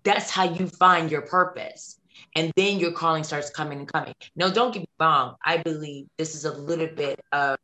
that's 0.04 0.30
how 0.30 0.44
you 0.44 0.68
find 0.68 1.12
your 1.12 1.22
purpose, 1.22 2.00
and 2.36 2.52
then 2.56 2.80
your 2.80 2.92
calling 2.92 3.24
starts 3.24 3.50
coming 3.50 3.80
and 3.80 3.88
coming. 3.88 4.16
No, 4.36 4.52
don't 4.52 4.74
get 4.74 4.82
me 4.82 4.90
wrong. 5.00 5.36
I 5.44 5.58
believe 5.58 6.08
this 6.18 6.36
is 6.36 6.46
a 6.46 6.54
little 6.54 6.88
bit 6.88 7.20
of 7.32 7.58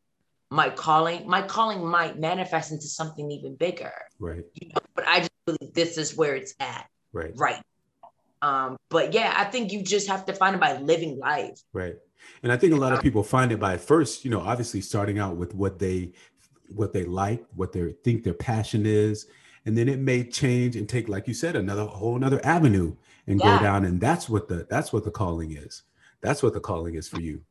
my 0.52 0.70
calling. 0.70 1.28
My 1.28 1.42
calling 1.42 1.86
might 1.86 2.20
manifest 2.20 2.72
into 2.72 2.88
something 2.88 3.32
even 3.32 3.56
bigger. 3.56 3.94
Right. 4.20 4.44
You 4.54 4.70
know, 4.70 4.82
but 4.96 5.08
I 5.08 5.20
just 5.20 5.32
believe 5.46 5.74
this 5.74 5.98
is 5.98 6.16
where 6.16 6.36
it's 6.36 6.54
at 6.60 6.88
right 7.14 7.32
right 7.36 7.62
um 8.42 8.78
but 8.90 9.14
yeah 9.14 9.34
i 9.38 9.44
think 9.44 9.72
you 9.72 9.84
just 9.84 10.08
have 10.08 10.26
to 10.26 10.34
find 10.34 10.56
it 10.56 10.62
by 10.62 10.78
living 10.78 11.18
life 11.20 11.60
right 11.74 11.96
and 12.44 12.52
i 12.52 12.58
think 12.58 12.74
a 12.74 12.76
lot 12.76 12.94
of 12.94 13.02
people 13.02 13.24
find 13.24 13.52
it 13.52 13.60
by 13.60 13.78
first 13.78 14.24
you 14.24 14.32
know 14.32 14.40
obviously 14.40 14.82
starting 14.82 15.20
out 15.20 15.36
with 15.36 15.54
what 15.54 15.80
they 15.80 16.12
what 16.76 16.94
they 16.94 17.04
like, 17.04 17.44
what 17.56 17.72
they 17.72 17.94
think 18.04 18.24
their 18.24 18.34
passion 18.34 18.86
is, 18.86 19.28
and 19.66 19.78
then 19.78 19.90
it 19.90 20.00
may 20.00 20.24
change 20.24 20.76
and 20.76 20.88
take, 20.88 21.10
like 21.10 21.28
you 21.28 21.34
said, 21.34 21.56
another 21.56 21.86
whole 21.86 22.16
another 22.16 22.44
avenue 22.46 22.96
and 23.28 23.40
yeah. 23.40 23.58
go 23.58 23.64
down. 23.64 23.86
And 23.86 24.00
that's 24.00 24.30
what 24.30 24.48
the 24.48 24.66
that's 24.70 24.94
what 24.94 25.04
the 25.04 25.12
calling 25.12 25.52
is. 25.52 25.84
That's 26.22 26.44
what 26.44 26.54
the 26.54 26.60
calling 26.60 26.96
is 26.96 27.08
for 27.08 27.22
you. 27.22 27.42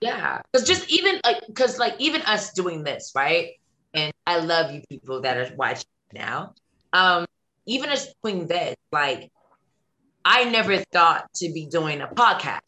Yeah, 0.00 0.42
because 0.52 0.66
just 0.66 0.90
even 0.90 1.20
like 1.24 1.46
because 1.46 1.78
like 1.78 1.94
even 1.98 2.22
us 2.22 2.52
doing 2.52 2.84
this, 2.84 3.12
right? 3.14 3.52
And 3.94 4.12
I 4.26 4.38
love 4.38 4.72
you 4.72 4.82
people 4.88 5.20
that 5.22 5.36
are 5.36 5.54
watching 5.56 5.84
now. 6.12 6.54
Um, 6.92 7.26
even 7.66 7.90
as 7.90 8.14
doing 8.22 8.46
this, 8.46 8.76
like 8.92 9.30
I 10.24 10.44
never 10.44 10.78
thought 10.78 11.32
to 11.36 11.52
be 11.52 11.66
doing 11.66 12.00
a 12.00 12.06
podcast. 12.06 12.60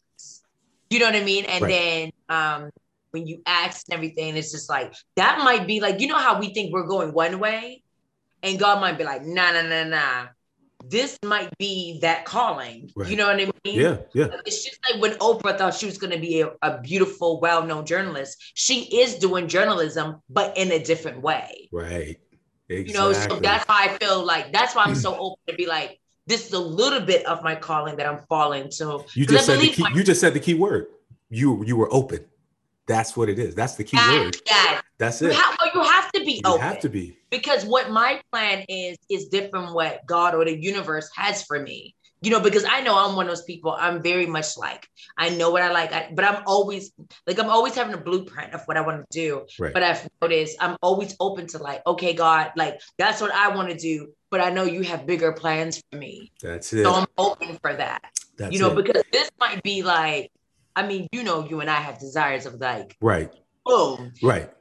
You 0.89 0.99
know 0.99 1.05
what 1.05 1.15
I 1.15 1.23
mean? 1.23 1.45
And 1.45 1.63
right. 1.63 1.69
then 1.69 2.11
um 2.29 2.69
when 3.11 3.25
you 3.25 3.41
ask 3.45 3.85
and 3.87 3.95
everything, 3.95 4.35
it's 4.35 4.51
just 4.51 4.69
like 4.69 4.93
that 5.15 5.39
might 5.39 5.65
be 5.65 5.79
like, 5.79 5.99
you 5.99 6.07
know 6.07 6.17
how 6.17 6.39
we 6.39 6.53
think 6.53 6.73
we're 6.73 6.87
going 6.87 7.13
one 7.13 7.39
way, 7.39 7.83
and 8.43 8.59
God 8.59 8.81
might 8.81 8.97
be 8.97 9.03
like, 9.03 9.23
nah, 9.23 9.51
nah, 9.51 9.61
nah, 9.61 9.83
nah. 9.83 10.27
This 10.85 11.17
might 11.25 11.49
be 11.57 11.99
that 12.01 12.23
calling. 12.23 12.91
Right. 12.95 13.09
You 13.09 13.17
know 13.17 13.25
what 13.25 13.35
I 13.35 13.49
mean? 13.65 13.79
Yeah, 13.81 13.97
yeah. 14.13 14.27
It's 14.45 14.63
just 14.63 14.79
like 14.89 15.01
when 15.01 15.13
Oprah 15.13 15.57
thought 15.57 15.73
she 15.73 15.87
was 15.87 15.97
going 15.97 16.13
to 16.13 16.19
be 16.19 16.41
a, 16.41 16.51
a 16.61 16.79
beautiful, 16.79 17.41
well-known 17.41 17.85
journalist. 17.85 18.51
She 18.53 18.83
is 19.01 19.15
doing 19.15 19.47
journalism, 19.47 20.21
but 20.29 20.55
in 20.55 20.71
a 20.71 20.81
different 20.81 21.23
way. 21.23 21.67
Right. 21.71 22.19
Exactly. 22.69 22.93
You 22.93 22.99
know, 22.99 23.13
so 23.13 23.39
that's 23.39 23.67
why 23.67 23.87
I 23.89 23.97
feel 23.97 24.25
like 24.25 24.51
that's 24.51 24.75
why 24.75 24.83
I'm 24.83 24.95
so 24.95 25.17
open 25.17 25.37
to 25.47 25.55
be 25.55 25.65
like, 25.67 25.99
this 26.25 26.45
is 26.45 26.53
a 26.53 26.59
little 26.59 26.99
bit 26.99 27.25
of 27.25 27.41
my 27.43 27.55
calling 27.55 27.95
that 27.97 28.05
I'm 28.05 28.19
falling 28.27 28.69
to. 28.71 29.03
You 29.13 29.25
just 29.25 29.45
said 29.45 29.59
the 29.59 29.69
key, 29.69 29.83
my- 29.83 29.91
you 29.91 30.03
just 30.03 30.19
said 30.19 30.33
the 30.33 30.39
key 30.39 30.53
word. 30.53 30.87
You 31.29 31.63
you 31.65 31.77
were 31.77 31.91
open. 31.93 32.25
That's 32.87 33.17
what 33.17 33.29
it 33.29 33.37
is. 33.39 33.55
That's 33.55 33.75
the 33.75 33.83
key 33.83 33.97
word. 33.97 34.37
Yes. 34.45 34.83
That's 34.97 35.21
it. 35.21 35.33
You 35.33 35.37
have, 35.37 35.57
you 35.75 35.83
have 35.83 36.11
to 36.13 36.19
be 36.25 36.31
you 36.33 36.41
open. 36.45 36.61
have 36.61 36.79
to 36.79 36.89
be. 36.89 37.17
Because 37.29 37.65
what 37.65 37.91
my 37.91 38.21
plan 38.31 38.65
is 38.67 38.97
is 39.09 39.27
different 39.27 39.73
what 39.73 40.05
God 40.05 40.33
or 40.33 40.45
the 40.45 40.57
universe 40.57 41.09
has 41.15 41.43
for 41.43 41.61
me. 41.61 41.93
You 42.21 42.31
know, 42.31 42.39
because 42.39 42.65
I 42.67 42.81
know 42.81 42.97
I'm 42.97 43.15
one 43.15 43.27
of 43.27 43.31
those 43.31 43.43
people. 43.43 43.75
I'm 43.77 44.01
very 44.01 44.25
much 44.25 44.57
like 44.57 44.87
I 45.17 45.29
know 45.29 45.51
what 45.51 45.61
I 45.61 45.71
like, 45.71 45.93
I, 45.93 46.09
but 46.13 46.25
I'm 46.25 46.41
always 46.47 46.91
like 47.27 47.39
I'm 47.39 47.49
always 47.49 47.75
having 47.75 47.93
a 47.93 47.97
blueprint 47.97 48.53
of 48.53 48.61
what 48.65 48.75
I 48.75 48.81
want 48.81 49.05
to 49.09 49.19
do. 49.19 49.45
Right. 49.59 49.73
But 49.73 49.83
I've 49.83 50.09
noticed 50.21 50.57
I'm 50.59 50.77
always 50.81 51.15
open 51.19 51.47
to 51.47 51.59
like, 51.59 51.85
okay, 51.85 52.13
God, 52.13 52.51
like 52.55 52.81
that's 52.97 53.21
what 53.21 53.31
I 53.31 53.55
want 53.55 53.69
to 53.69 53.77
do. 53.77 54.13
But 54.31 54.41
I 54.41 54.49
know 54.49 54.63
you 54.63 54.81
have 54.81 55.05
bigger 55.05 55.31
plans 55.31 55.81
for 55.91 55.97
me. 55.97 56.31
That's 56.41 56.73
it. 56.73 56.83
So 56.83 56.93
I'm 56.93 57.07
open 57.17 57.57
for 57.61 57.73
that. 57.73 58.01
That's 58.37 58.51
you 58.51 58.59
know, 58.59 58.71
it. 58.71 58.83
because 58.83 59.03
this 59.11 59.29
might 59.39 59.61
be 59.61 59.83
like 59.83 60.31
I 60.77 60.85
mean, 60.85 61.07
you 61.11 61.23
know, 61.23 61.43
you 61.43 61.59
and 61.59 61.71
I 61.71 61.77
have 61.77 61.99
desires 61.99 62.45
of 62.45 62.61
like, 62.61 62.95
right, 63.01 63.33
boom, 63.65 64.13
right, 64.21 64.51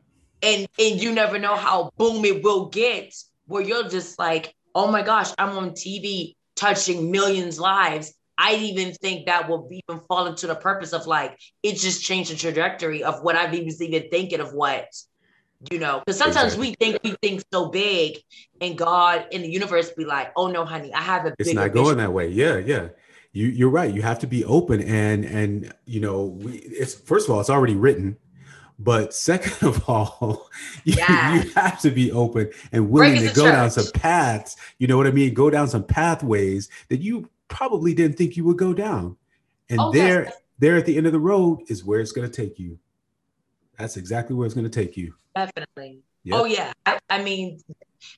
and 0.43 0.67
and 0.79 1.03
you 1.03 1.13
never 1.13 1.39
know 1.39 1.57
how 1.57 1.91
boom 1.99 2.25
it 2.25 2.43
will 2.43 2.71
get, 2.71 3.15
where 3.47 3.61
you're 3.61 3.87
just 3.87 4.19
like, 4.19 4.55
oh 4.75 4.91
my 4.91 5.03
gosh, 5.03 5.33
I'm 5.37 5.51
on 5.59 5.73
TV 5.73 6.35
touching 6.57 7.11
millions 7.11 7.61
lives. 7.61 8.15
I 8.39 8.55
even 8.57 8.93
think 8.93 9.27
that 9.27 9.49
will 9.49 9.69
even 9.71 10.03
fall 10.09 10.27
into 10.27 10.47
the 10.47 10.57
purpose 10.57 10.93
of 10.93 11.07
like 11.07 11.39
it 11.63 11.77
just 11.77 12.03
changed 12.03 12.31
the 12.31 12.37
trajectory 12.37 13.03
of 13.03 13.23
what 13.23 13.37
I've 13.37 13.55
even 13.55 13.73
even 13.81 14.11
thinking 14.11 14.41
of 14.41 14.53
what 14.53 14.89
you 15.71 15.79
know 15.79 16.03
because 16.05 16.19
sometimes 16.19 16.53
exactly. 16.53 16.69
we 16.69 16.75
think 16.75 16.99
we 17.03 17.17
think 17.23 17.43
so 17.51 17.71
big 17.71 18.19
and 18.61 18.77
god 18.77 19.27
in 19.31 19.41
the 19.41 19.49
universe 19.49 19.91
be 19.93 20.05
like 20.05 20.31
oh 20.37 20.49
no 20.49 20.67
honey 20.67 20.93
i 20.93 21.01
have 21.01 21.25
a 21.25 21.35
it's 21.39 21.55
not 21.55 21.73
going 21.73 21.87
vision. 21.87 21.97
that 21.97 22.13
way 22.13 22.29
yeah 22.29 22.59
yeah 22.59 22.89
you 23.37 23.49
you're 23.49 23.71
right. 23.71 23.93
You 23.95 24.01
have 24.01 24.19
to 24.21 24.27
be 24.27 24.45
open 24.47 24.81
and 24.83 25.25
and 25.25 25.73
you 25.85 26.01
know 26.01 26.25
we, 26.25 26.53
it's 26.57 26.95
first 26.95 27.29
of 27.29 27.35
all 27.35 27.41
it's 27.41 27.51
already 27.51 27.75
written, 27.75 28.17
but 28.79 29.15
second 29.15 29.57
of 29.69 29.89
all 29.89 30.49
you, 30.85 30.95
yeah. 30.97 31.43
you 31.43 31.51
have 31.51 31.81
to 31.81 31.91
be 31.91 32.13
open 32.13 32.51
and 32.73 32.91
willing 32.91 33.17
to 33.17 33.35
go 33.35 33.45
church. 33.45 33.53
down 33.53 33.71
some 33.71 33.93
paths. 33.93 34.57
You 34.79 34.87
know 34.87 34.97
what 34.97 35.07
I 35.07 35.11
mean? 35.11 35.35
Go 35.35 35.51
down 35.51 35.69
some 35.69 35.85
pathways 35.85 36.69
that 36.89 37.01
you 37.01 37.29
probably 37.49 37.95
didn't 37.95 38.17
think 38.17 38.37
you 38.37 38.45
would 38.45 38.59
go 38.59 38.73
down, 38.75 39.17
and 39.69 39.81
okay. 39.81 39.99
there 39.99 40.33
there 40.59 40.77
at 40.77 40.87
the 40.87 40.97
end 40.97 41.07
of 41.07 41.13
the 41.13 41.21
road 41.21 41.61
is 41.69 41.85
where 41.85 42.01
it's 42.01 42.13
going 42.13 42.29
to 42.29 42.35
take 42.35 42.59
you. 42.59 42.79
That's 43.79 43.97
exactly 43.97 44.35
where 44.35 44.47
it's 44.47 44.55
going 44.55 44.69
to 44.69 44.71
take 44.71 44.97
you. 44.97 45.15
Definitely. 45.35 46.01
Oh, 46.01 46.01
yep. 46.25 46.35
Oh 46.35 46.45
yeah. 46.45 46.73
I, 46.87 46.99
I 47.11 47.23
mean, 47.23 47.61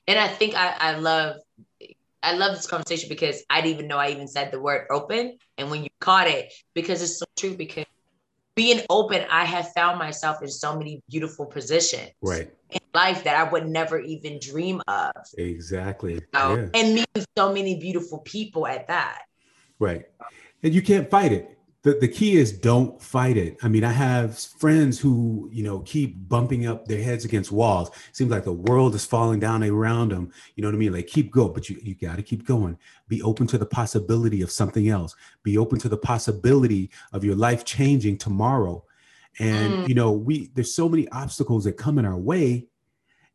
and 0.07 0.17
I 0.17 0.27
think 0.27 0.55
I, 0.55 0.75
I 0.79 0.95
love 0.95 1.37
I 2.21 2.33
love 2.33 2.55
this 2.55 2.67
conversation 2.67 3.09
because 3.09 3.43
I 3.49 3.61
didn't 3.61 3.75
even 3.75 3.87
know 3.87 3.97
I 3.97 4.09
even 4.09 4.27
said 4.27 4.51
the 4.51 4.59
word 4.59 4.87
open. 4.89 5.37
And 5.57 5.69
when 5.71 5.83
you 5.83 5.89
caught 5.99 6.27
it, 6.27 6.53
because 6.73 7.01
it's 7.01 7.17
so 7.17 7.25
true, 7.37 7.55
because 7.55 7.85
being 8.59 8.81
open, 8.89 9.23
I 9.31 9.45
have 9.45 9.71
found 9.71 9.97
myself 9.97 10.41
in 10.41 10.49
so 10.49 10.77
many 10.77 11.01
beautiful 11.09 11.45
positions 11.45 12.11
right. 12.21 12.51
in 12.71 12.79
life 12.93 13.23
that 13.23 13.37
I 13.37 13.49
would 13.49 13.65
never 13.69 13.99
even 13.99 14.37
dream 14.37 14.81
of. 14.85 15.13
Exactly. 15.37 16.19
So, 16.35 16.55
yeah. 16.55 16.67
And 16.73 16.95
meeting 16.95 17.25
so 17.37 17.53
many 17.53 17.79
beautiful 17.79 18.17
people 18.19 18.67
at 18.67 18.85
that. 18.87 19.21
Right. 19.79 20.03
And 20.61 20.73
you 20.73 20.81
can't 20.81 21.09
fight 21.09 21.31
it 21.31 21.57
the, 21.81 21.93
the 21.93 22.07
key 22.07 22.35
is 22.35 22.51
don't 22.51 23.01
fight 23.01 23.37
it. 23.37 23.57
I 23.63 23.69
mean, 23.69 23.85
I 23.85 23.91
have 23.91 24.37
friends 24.37 24.99
who, 24.99 25.49
you 25.51 25.63
know, 25.63 25.79
keep 25.79 26.27
bumping 26.27 26.67
up 26.67 26.85
their 26.85 27.01
heads 27.01 27.23
against 27.23 27.53
walls. 27.53 27.89
Seems 28.11 28.31
like 28.31 28.43
the 28.43 28.51
world 28.51 28.95
is 28.95 29.05
falling 29.05 29.39
down 29.39 29.63
around 29.63 30.11
them. 30.11 30.31
You 30.55 30.61
know 30.61 30.67
what 30.67 30.75
I 30.75 30.79
mean? 30.79 30.91
Like 30.91 31.07
keep 31.07 31.31
going, 31.31 31.53
but 31.53 31.69
you, 31.69 31.79
you 31.81 31.95
got 31.95 32.17
to 32.17 32.23
keep 32.23 32.45
going. 32.45 32.77
Be 33.07 33.21
open 33.21 33.47
to 33.47 33.57
the 33.57 33.65
possibility 33.65 34.41
of 34.41 34.51
something 34.51 34.89
else. 34.89 35.15
Be 35.43 35.57
open 35.57 35.79
to 35.79 35.89
the 35.89 35.97
possibility 35.97 36.89
of 37.13 37.23
your 37.23 37.35
life 37.35 37.63
changing 37.63 38.17
tomorrow. 38.17 38.83
And, 39.39 39.73
mm. 39.73 39.87
you 39.87 39.95
know, 39.95 40.11
we, 40.11 40.51
there's 40.55 40.75
so 40.75 40.89
many 40.89 41.07
obstacles 41.09 41.63
that 41.63 41.77
come 41.77 41.97
in 41.97 42.05
our 42.05 42.17
way. 42.17 42.67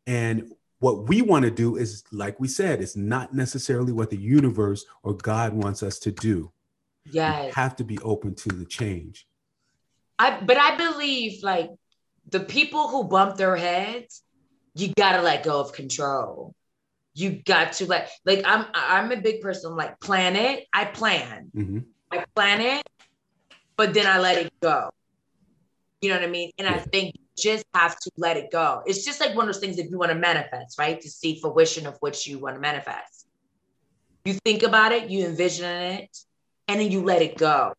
And 0.05 0.51
what 0.79 1.07
we 1.07 1.23
want 1.23 1.45
to 1.45 1.51
do 1.51 1.77
is, 1.77 2.03
like 2.11 2.39
we 2.39 2.47
said, 2.47 2.79
it's 2.79 2.95
not 2.95 3.33
necessarily 3.33 3.91
what 3.91 4.11
the 4.11 4.17
universe 4.17 4.85
or 5.01 5.15
God 5.15 5.53
wants 5.53 5.81
us 5.81 5.97
to 5.99 6.11
do 6.11 6.51
Yes. 7.11 7.47
You 7.47 7.53
have 7.53 7.75
to 7.77 7.83
be 7.83 7.97
open 7.99 8.35
to 8.35 8.49
the 8.49 8.65
change. 8.65 9.27
I 10.17 10.39
but 10.39 10.57
I 10.57 10.75
believe 10.77 11.43
like 11.43 11.69
the 12.29 12.39
people 12.39 12.87
who 12.87 13.03
bump 13.03 13.37
their 13.37 13.55
heads, 13.55 14.23
you 14.73 14.93
gotta 14.95 15.21
let 15.21 15.43
go 15.43 15.59
of 15.59 15.73
control. 15.73 16.55
You 17.13 17.41
got 17.43 17.73
to 17.73 17.85
let 17.85 18.11
like 18.25 18.41
I'm 18.45 18.65
I'm 18.73 19.11
a 19.11 19.17
big 19.17 19.41
person. 19.41 19.75
like 19.75 19.99
plan 19.99 20.35
it. 20.35 20.65
I 20.73 20.85
plan. 20.85 21.51
Mm-hmm. 21.55 21.79
I 22.11 22.25
plan 22.35 22.61
it, 22.61 22.87
but 23.77 23.93
then 23.93 24.07
I 24.07 24.19
let 24.19 24.37
it 24.37 24.53
go. 24.61 24.89
You 26.01 26.09
know 26.09 26.15
what 26.15 26.25
I 26.25 26.31
mean? 26.31 26.51
And 26.57 26.67
yeah. 26.67 26.75
I 26.75 26.79
think 26.79 27.15
you 27.15 27.21
just 27.37 27.65
have 27.73 27.99
to 27.99 28.11
let 28.17 28.37
it 28.37 28.51
go. 28.51 28.83
It's 28.85 29.05
just 29.05 29.19
like 29.19 29.35
one 29.35 29.47
of 29.47 29.53
those 29.53 29.61
things 29.61 29.77
if 29.77 29.89
you 29.89 29.97
want 29.97 30.11
to 30.11 30.17
manifest, 30.17 30.77
right? 30.77 30.99
To 31.01 31.09
see 31.09 31.39
fruition 31.39 31.87
of 31.87 31.97
what 31.99 32.27
you 32.27 32.37
want 32.37 32.55
to 32.55 32.61
manifest. 32.61 33.27
You 34.23 34.33
think 34.33 34.63
about 34.63 34.91
it, 34.91 35.09
you 35.09 35.25
envision 35.25 35.65
it, 35.65 36.17
and 36.67 36.79
then 36.79 36.91
you 36.91 37.03
let 37.03 37.21
it 37.21 37.37
go 37.37 37.73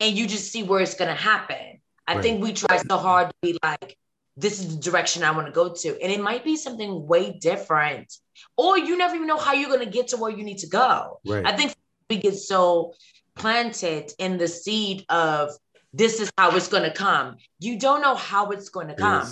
and 0.00 0.16
you 0.16 0.26
just 0.26 0.50
see 0.52 0.62
where 0.62 0.80
it's 0.80 0.94
going 0.94 1.14
to 1.14 1.20
happen. 1.20 1.80
I 2.06 2.14
right. 2.14 2.22
think 2.22 2.42
we 2.42 2.52
try 2.52 2.76
so 2.78 2.98
hard 2.98 3.28
to 3.28 3.34
be 3.42 3.58
like, 3.62 3.96
this 4.36 4.60
is 4.60 4.76
the 4.76 4.82
direction 4.82 5.24
I 5.24 5.30
want 5.30 5.46
to 5.46 5.52
go 5.52 5.72
to. 5.72 6.00
And 6.00 6.12
it 6.12 6.20
might 6.20 6.44
be 6.44 6.56
something 6.56 7.06
way 7.06 7.38
different, 7.40 8.12
or 8.56 8.78
you 8.78 8.98
never 8.98 9.14
even 9.14 9.26
know 9.26 9.38
how 9.38 9.54
you're 9.54 9.70
going 9.70 9.84
to 9.84 9.90
get 9.90 10.08
to 10.08 10.18
where 10.18 10.30
you 10.30 10.44
need 10.44 10.58
to 10.58 10.68
go. 10.68 11.20
Right. 11.26 11.46
I 11.46 11.56
think 11.56 11.74
we 12.10 12.18
get 12.18 12.36
so 12.36 12.94
planted 13.34 14.12
in 14.18 14.38
the 14.38 14.46
seed 14.46 15.04
of 15.08 15.50
this 15.92 16.20
is 16.20 16.30
how 16.36 16.54
it's 16.54 16.68
going 16.68 16.82
to 16.82 16.92
come. 16.92 17.36
You 17.58 17.78
don't 17.78 18.02
know 18.02 18.14
how 18.14 18.50
it's 18.50 18.68
going 18.68 18.88
to 18.88 18.94
come. 18.94 19.26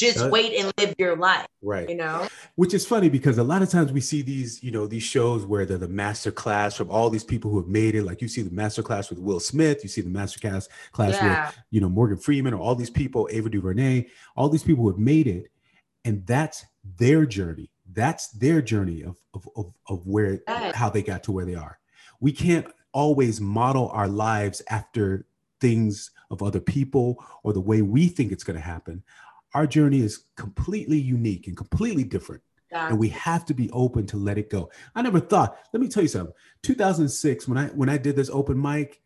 Just 0.00 0.18
uh, 0.24 0.28
wait 0.28 0.58
and 0.58 0.72
live 0.78 0.94
your 0.98 1.16
life 1.16 1.46
right. 1.62 1.88
you 1.88 1.94
know? 1.94 2.26
Which 2.56 2.74
is 2.74 2.86
funny 2.86 3.08
because 3.08 3.38
a 3.38 3.44
lot 3.44 3.62
of 3.62 3.68
times 3.68 3.92
we 3.92 4.00
see 4.00 4.22
these 4.22 4.62
you 4.62 4.70
know 4.70 4.86
these 4.86 5.02
shows 5.02 5.44
where 5.44 5.66
they're 5.66 5.78
the 5.78 5.88
master 5.88 6.30
class 6.30 6.74
from 6.74 6.90
all 6.90 7.10
these 7.10 7.24
people 7.24 7.50
who 7.50 7.58
have 7.58 7.68
made 7.68 7.94
it. 7.94 8.04
Like 8.04 8.22
you 8.22 8.28
see 8.28 8.42
the 8.42 8.50
master 8.50 8.82
class 8.82 9.10
with 9.10 9.18
will 9.18 9.40
smith 9.40 9.82
you 9.82 9.88
see 9.88 10.00
the 10.00 10.10
master 10.10 10.40
class 10.40 10.68
class 10.92 11.14
yeah. 11.14 11.46
with 11.46 11.58
you 11.70 11.80
know 11.80 11.88
morgan 11.88 12.16
freeman 12.16 12.54
or 12.54 12.60
all 12.60 12.74
these 12.74 12.90
people 12.90 13.28
ava 13.30 13.50
duvernay 13.50 14.06
all 14.36 14.48
these 14.48 14.62
people 14.62 14.84
who 14.84 14.90
have 14.90 14.98
made 14.98 15.26
it. 15.26 15.50
And 16.04 16.26
that's 16.26 16.64
their 16.96 17.26
journey. 17.26 17.70
That's 17.92 18.28
their 18.28 18.62
journey 18.62 19.02
of 19.02 19.18
of, 19.34 19.48
of, 19.56 19.72
of 19.88 20.06
where 20.06 20.40
how 20.74 20.90
they 20.90 21.02
got 21.02 21.22
to 21.24 21.32
where 21.32 21.44
they 21.44 21.54
are. 21.54 21.78
We 22.20 22.32
can't 22.32 22.66
always 22.92 23.40
model 23.40 23.90
our 23.90 24.08
lives 24.08 24.62
after 24.68 25.26
things 25.60 26.10
of 26.30 26.42
other 26.42 26.60
people 26.60 27.22
or 27.42 27.52
the 27.52 27.60
way 27.60 27.82
we 27.82 28.08
think 28.08 28.32
it's 28.32 28.44
going 28.44 28.58
to 28.58 28.64
happen 28.64 29.02
our 29.54 29.66
journey 29.66 30.00
is 30.00 30.24
completely 30.36 30.98
unique 30.98 31.46
and 31.46 31.56
completely 31.56 32.04
different. 32.04 32.42
Yeah. 32.70 32.88
And 32.88 32.98
we 32.98 33.08
have 33.08 33.44
to 33.46 33.54
be 33.54 33.68
open 33.72 34.06
to 34.06 34.16
let 34.16 34.38
it 34.38 34.48
go. 34.48 34.70
I 34.94 35.02
never 35.02 35.18
thought, 35.18 35.58
let 35.72 35.80
me 35.80 35.88
tell 35.88 36.04
you 36.04 36.08
something. 36.08 36.34
2006, 36.62 37.48
when 37.48 37.58
I 37.58 37.66
when 37.68 37.88
I 37.88 37.98
did 37.98 38.14
this 38.14 38.30
open 38.30 38.60
mic 38.60 39.00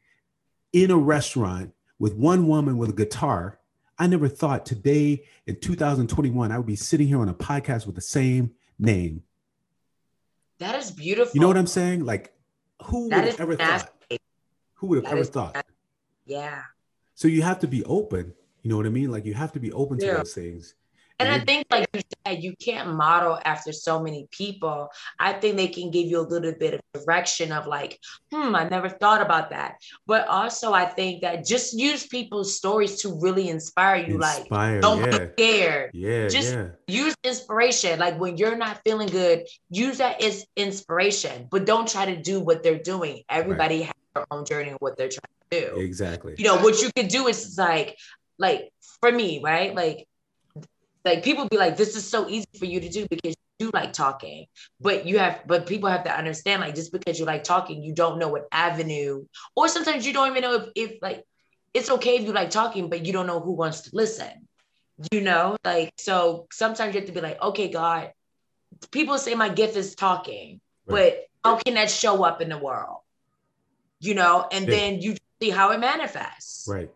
in 0.73 0.91
a 0.91 0.97
restaurant 0.99 1.73
with 1.99 2.15
one 2.15 2.47
woman 2.47 2.77
with 2.77 2.91
a 2.91 2.95
guitar, 2.95 3.59
I 3.99 4.07
never 4.07 4.29
thought 4.29 4.67
today 4.67 5.25
in 5.47 5.61
2021 5.61 6.53
I 6.53 6.59
would 6.59 6.67
be 6.67 6.77
sitting 6.77 7.09
here 7.09 7.21
on 7.21 7.29
a 7.29 7.35
podcast 7.35 7.87
with 7.87 7.95
the 7.95 8.03
same 8.03 8.53
name. 8.79 9.23
That 10.59 10.75
is 10.75 10.91
beautiful. 10.91 11.33
You 11.35 11.41
know 11.41 11.49
what 11.49 11.57
I'm 11.57 11.67
saying? 11.67 12.05
Like, 12.05 12.35
who 12.83 13.09
that 13.09 13.21
would 13.23 13.31
have 13.31 13.41
ever 13.41 13.57
nasty. 13.57 13.89
thought? 14.11 14.21
Who 14.75 14.87
would 14.89 15.05
have 15.05 15.13
ever 15.13 15.25
thought? 15.25 15.55
Nasty. 15.55 15.71
Yeah. 16.27 16.63
So 17.15 17.29
you 17.29 17.43
have 17.43 17.61
to 17.61 17.69
be 17.69 17.85
open 17.85 18.35
you 18.65 18.71
know 18.71 18.79
what 18.79 18.87
I 18.87 18.91
mean? 18.91 19.13
Like 19.13 19.27
you 19.27 19.35
have 19.35 19.53
to 19.53 19.61
be 19.61 19.73
open 19.73 19.99
to 19.99 20.07
yeah. 20.07 20.15
those 20.15 20.35
things. 20.35 20.75
And 21.21 21.29
I 21.29 21.39
think, 21.39 21.67
like 21.71 21.87
you 21.95 22.01
said, 22.27 22.43
you 22.43 22.57
can't 22.57 22.93
model 22.95 23.39
after 23.45 23.73
so 23.73 24.03
many 24.03 24.27
people. 24.33 24.89
I 25.21 25.35
think 25.35 25.57
they 25.57 25.69
can 25.69 25.93
give 25.93 26.07
you 26.07 26.19
a 26.19 26.27
little 26.27 26.53
bit 26.59 26.75
of 26.75 27.03
direction 27.05 27.53
of 27.53 27.69
like, 27.69 28.01
hmm, 28.33 28.57
I 28.57 28.69
never 28.69 28.89
thought 28.89 29.23
about 29.23 29.51
that. 29.51 29.77
But 30.09 30.27
also, 30.27 30.73
I 30.73 30.87
think 30.87 31.23
that 31.23 31.47
just 31.47 31.73
use 31.73 32.05
people's 32.05 32.57
stories 32.57 33.01
to 33.03 33.17
really 33.21 33.49
inspire 33.49 34.05
you. 34.05 34.17
Inspire, 34.17 34.73
like, 34.73 34.83
don't 34.83 35.05
yeah. 35.05 35.19
be 35.19 35.33
scared. 35.35 35.91
Yeah, 35.95 36.29
Just 36.29 36.53
yeah. 36.53 36.69
use 36.89 37.15
inspiration. 37.23 38.01
Like 38.01 38.19
when 38.19 38.37
you're 38.37 38.57
not 38.57 38.81
feeling 38.85 39.09
good, 39.09 39.47
use 39.71 39.99
that 39.99 40.21
as 40.21 40.45
inspiration. 40.57 41.47
But 41.49 41.65
don't 41.65 41.87
try 41.87 42.07
to 42.07 42.21
do 42.21 42.41
what 42.41 42.65
they're 42.65 42.83
doing. 42.83 43.23
Everybody 43.29 43.83
has 43.83 43.95
their 44.15 44.27
own 44.33 44.45
journey 44.45 44.71
and 44.71 44.79
what 44.81 44.97
they're 44.97 45.09
trying 45.09 45.21
to 45.51 45.75
do 45.75 45.81
Exactly. 45.81 46.35
you 46.39 46.45
know 46.45 46.57
what 46.59 46.81
you 46.81 46.91
could 46.95 47.09
do 47.09 47.27
is 47.27 47.57
like 47.59 47.97
like 48.39 48.73
for 49.01 49.11
me 49.13 49.41
right? 49.43 49.75
Like 49.75 50.07
like 51.05 51.23
people 51.23 51.49
be 51.49 51.59
like 51.59 51.77
this 51.77 51.97
is 51.97 52.09
so 52.09 52.29
easy 52.29 52.47
for 52.59 52.65
you 52.65 52.81
to 52.81 52.89
do 52.89 53.07
because 53.09 53.35
you 53.59 53.71
like 53.73 53.93
talking. 53.93 54.47
But 54.81 55.07
you 55.07 55.19
have 55.19 55.43
but 55.47 55.67
people 55.67 55.89
have 55.89 56.05
to 56.05 56.17
understand 56.17 56.61
like 56.63 56.75
just 56.75 56.93
because 56.93 57.19
you 57.19 57.25
like 57.27 57.45
talking 57.45 57.83
you 57.83 57.95
don't 57.95 58.19
know 58.19 58.29
what 58.29 58.47
avenue. 58.53 59.25
Or 59.57 59.69
sometimes 59.69 60.07
you 60.07 60.13
don't 60.13 60.31
even 60.31 60.43
know 60.43 60.55
if, 60.55 60.69
if 60.75 61.03
like 61.03 61.25
it's 61.73 61.91
okay 61.91 62.17
if 62.17 62.23
you 62.23 62.33
like 62.33 62.51
talking 62.51 62.89
but 62.89 63.05
you 63.05 63.13
don't 63.13 63.27
know 63.27 63.41
who 63.41 63.53
wants 63.53 63.83
to 63.83 63.91
listen 63.93 64.49
you 65.11 65.21
know? 65.21 65.57
Like 65.65 65.93
so 65.99 66.47
sometimes 66.53 66.95
you 66.95 67.01
have 67.01 67.09
to 67.09 67.15
be 67.15 67.21
like 67.21 67.41
okay 67.43 67.69
god 67.69 68.13
people 68.91 69.19
say 69.19 69.35
my 69.35 69.49
gift 69.49 69.77
is 69.77 69.95
talking 69.95 70.61
Right. 70.87 71.15
but 71.43 71.51
how 71.51 71.57
can 71.59 71.75
that 71.75 71.91
show 71.91 72.25
up 72.25 72.41
in 72.41 72.49
the 72.49 72.59
world? 72.59 72.99
You 74.01 74.15
know? 74.15 74.47
And 74.51 74.67
Yeah. 74.67 74.77
then 74.77 75.01
you 75.01 75.17
see 75.41 75.51
how 75.51 75.71
it 75.71 75.79
manifests. 75.81 76.67
Right. 76.69 76.91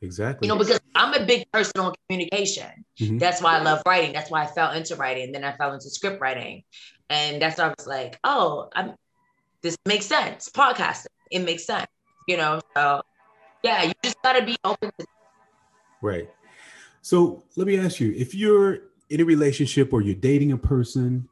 Exactly. 0.00 0.46
you 0.46 0.54
know, 0.54 0.58
because 0.58 0.80
I'm 0.94 1.14
a 1.14 1.26
big 1.26 1.50
person 1.52 1.80
on 1.80 1.92
communication. 2.08 2.84
Mhm. 3.00 3.18
That's 3.18 3.42
why 3.42 3.58
I 3.58 3.62
love 3.62 3.82
writing. 3.86 4.12
That's 4.12 4.30
why 4.30 4.44
I 4.44 4.46
fell 4.46 4.72
into 4.72 4.94
writing. 4.96 5.32
Then 5.32 5.44
I 5.44 5.56
fell 5.56 5.72
into 5.72 5.90
script 5.90 6.20
writing. 6.20 6.62
And 7.10 7.42
that's 7.42 7.58
why 7.58 7.66
I 7.66 7.74
was 7.76 7.86
like, 7.86 8.18
oh, 8.22 8.68
I'm 8.74 8.94
this 9.62 9.76
makes 9.86 10.06
sense. 10.06 10.48
Podcasting, 10.50 11.06
it 11.30 11.40
makes 11.40 11.64
sense, 11.64 11.88
you 12.28 12.36
know. 12.36 12.60
So 12.76 13.02
yeah, 13.62 13.82
you 13.82 13.92
just 14.04 14.16
gotta 14.22 14.44
be 14.44 14.56
open 14.64 14.90
to 14.98 15.06
Right. 16.00 16.30
So 17.02 17.42
let 17.56 17.66
me 17.66 17.78
ask 17.78 17.98
you 17.98 18.12
if 18.16 18.34
you're 18.34 18.80
in 19.10 19.20
a 19.20 19.24
relationship 19.24 19.92
or 19.92 20.00
you're 20.00 20.14
dating 20.14 20.52
a 20.52 20.58
person, 20.58 21.28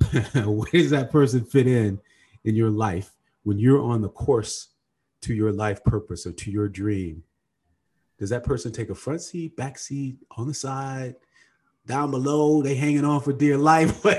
where 0.34 0.70
does 0.72 0.90
that 0.90 1.10
person 1.12 1.44
fit 1.44 1.66
in 1.66 2.00
in 2.44 2.56
your 2.56 2.70
life 2.70 3.12
when 3.44 3.58
you're 3.58 3.80
on 3.80 4.02
the 4.02 4.08
course 4.08 4.68
to 5.20 5.34
your 5.34 5.52
life 5.52 5.84
purpose 5.84 6.26
or 6.26 6.32
to 6.32 6.50
your 6.50 6.68
dream? 6.68 7.22
Does 8.18 8.30
that 8.30 8.44
person 8.44 8.72
take 8.72 8.90
a 8.90 8.94
front 8.94 9.22
seat, 9.22 9.56
back 9.56 9.78
seat, 9.78 10.18
on 10.36 10.48
the 10.48 10.54
side, 10.54 11.16
down 11.86 12.10
below? 12.10 12.62
They 12.62 12.74
hanging 12.74 13.04
on 13.04 13.20
for 13.20 13.32
dear 13.32 13.58
life? 13.58 14.04
you 14.04 14.10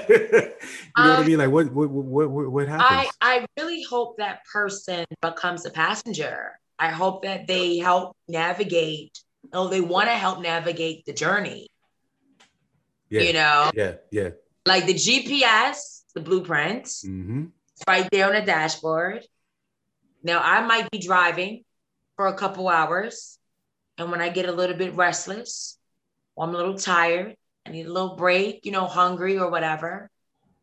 know 1.03 1.10
what 1.12 1.20
I 1.20 1.22
Um, 1.22 1.25
mean? 1.25 1.38
Like 1.38 1.51
what 1.51 1.72
what 1.74 1.89
what 1.89 2.29
what, 2.29 2.51
what 2.51 2.68
happens? 2.68 2.89
I, 2.89 3.10
I 3.22 3.46
really 3.58 3.84
hope 3.84 4.18
that 4.18 4.46
person 4.51 5.06
becomes 5.22 5.65
a 5.65 5.70
passenger. 5.70 6.60
I 6.78 6.89
hope 6.89 7.24
that 7.24 7.47
they 7.47 7.78
help 7.78 8.15
navigate, 8.28 9.19
oh, 9.54 9.67
they 9.67 9.82
want 9.82 10.08
to 10.08 10.15
help 10.15 10.41
navigate 10.41 11.06
the 11.06 11.13
journey. 11.13 11.67
yeah, 13.10 13.21
You 13.21 13.34
know, 13.34 13.71
yeah, 13.76 13.93
yeah. 14.12 14.30
like 14.65 14.86
the 14.86 14.93
GPS, 14.93 16.04
the 16.13 16.21
blueprints, 16.21 17.04
hmm 17.04 17.45
right 17.88 18.10
there 18.12 18.28
on 18.28 18.34
the 18.34 18.41
dashboard. 18.41 19.26
Now 20.24 20.41
I 20.43 20.62
might 20.65 20.89
be 20.91 21.00
driving 21.00 21.63
for 22.15 22.28
a 22.28 22.34
couple 22.36 22.67
hours, 22.67 23.38
and 24.00 24.12
when 24.12 24.22
I 24.22 24.30
get 24.30 24.48
a 24.48 24.52
little 24.52 24.76
bit 24.76 24.96
restless, 24.96 25.78
or 26.36 26.46
I'm 26.48 26.56
a 26.56 26.58
little 26.58 26.78
tired, 26.78 27.36
I 27.66 27.72
need 27.72 27.86
a 27.86 27.92
little 27.92 28.16
break, 28.16 28.66
you 28.66 28.72
know, 28.72 28.86
hungry 28.86 29.38
or 29.38 29.50
whatever. 29.52 30.10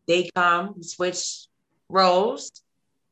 They 0.09 0.31
come, 0.35 0.83
switch 0.83 1.47
roles, 1.89 2.51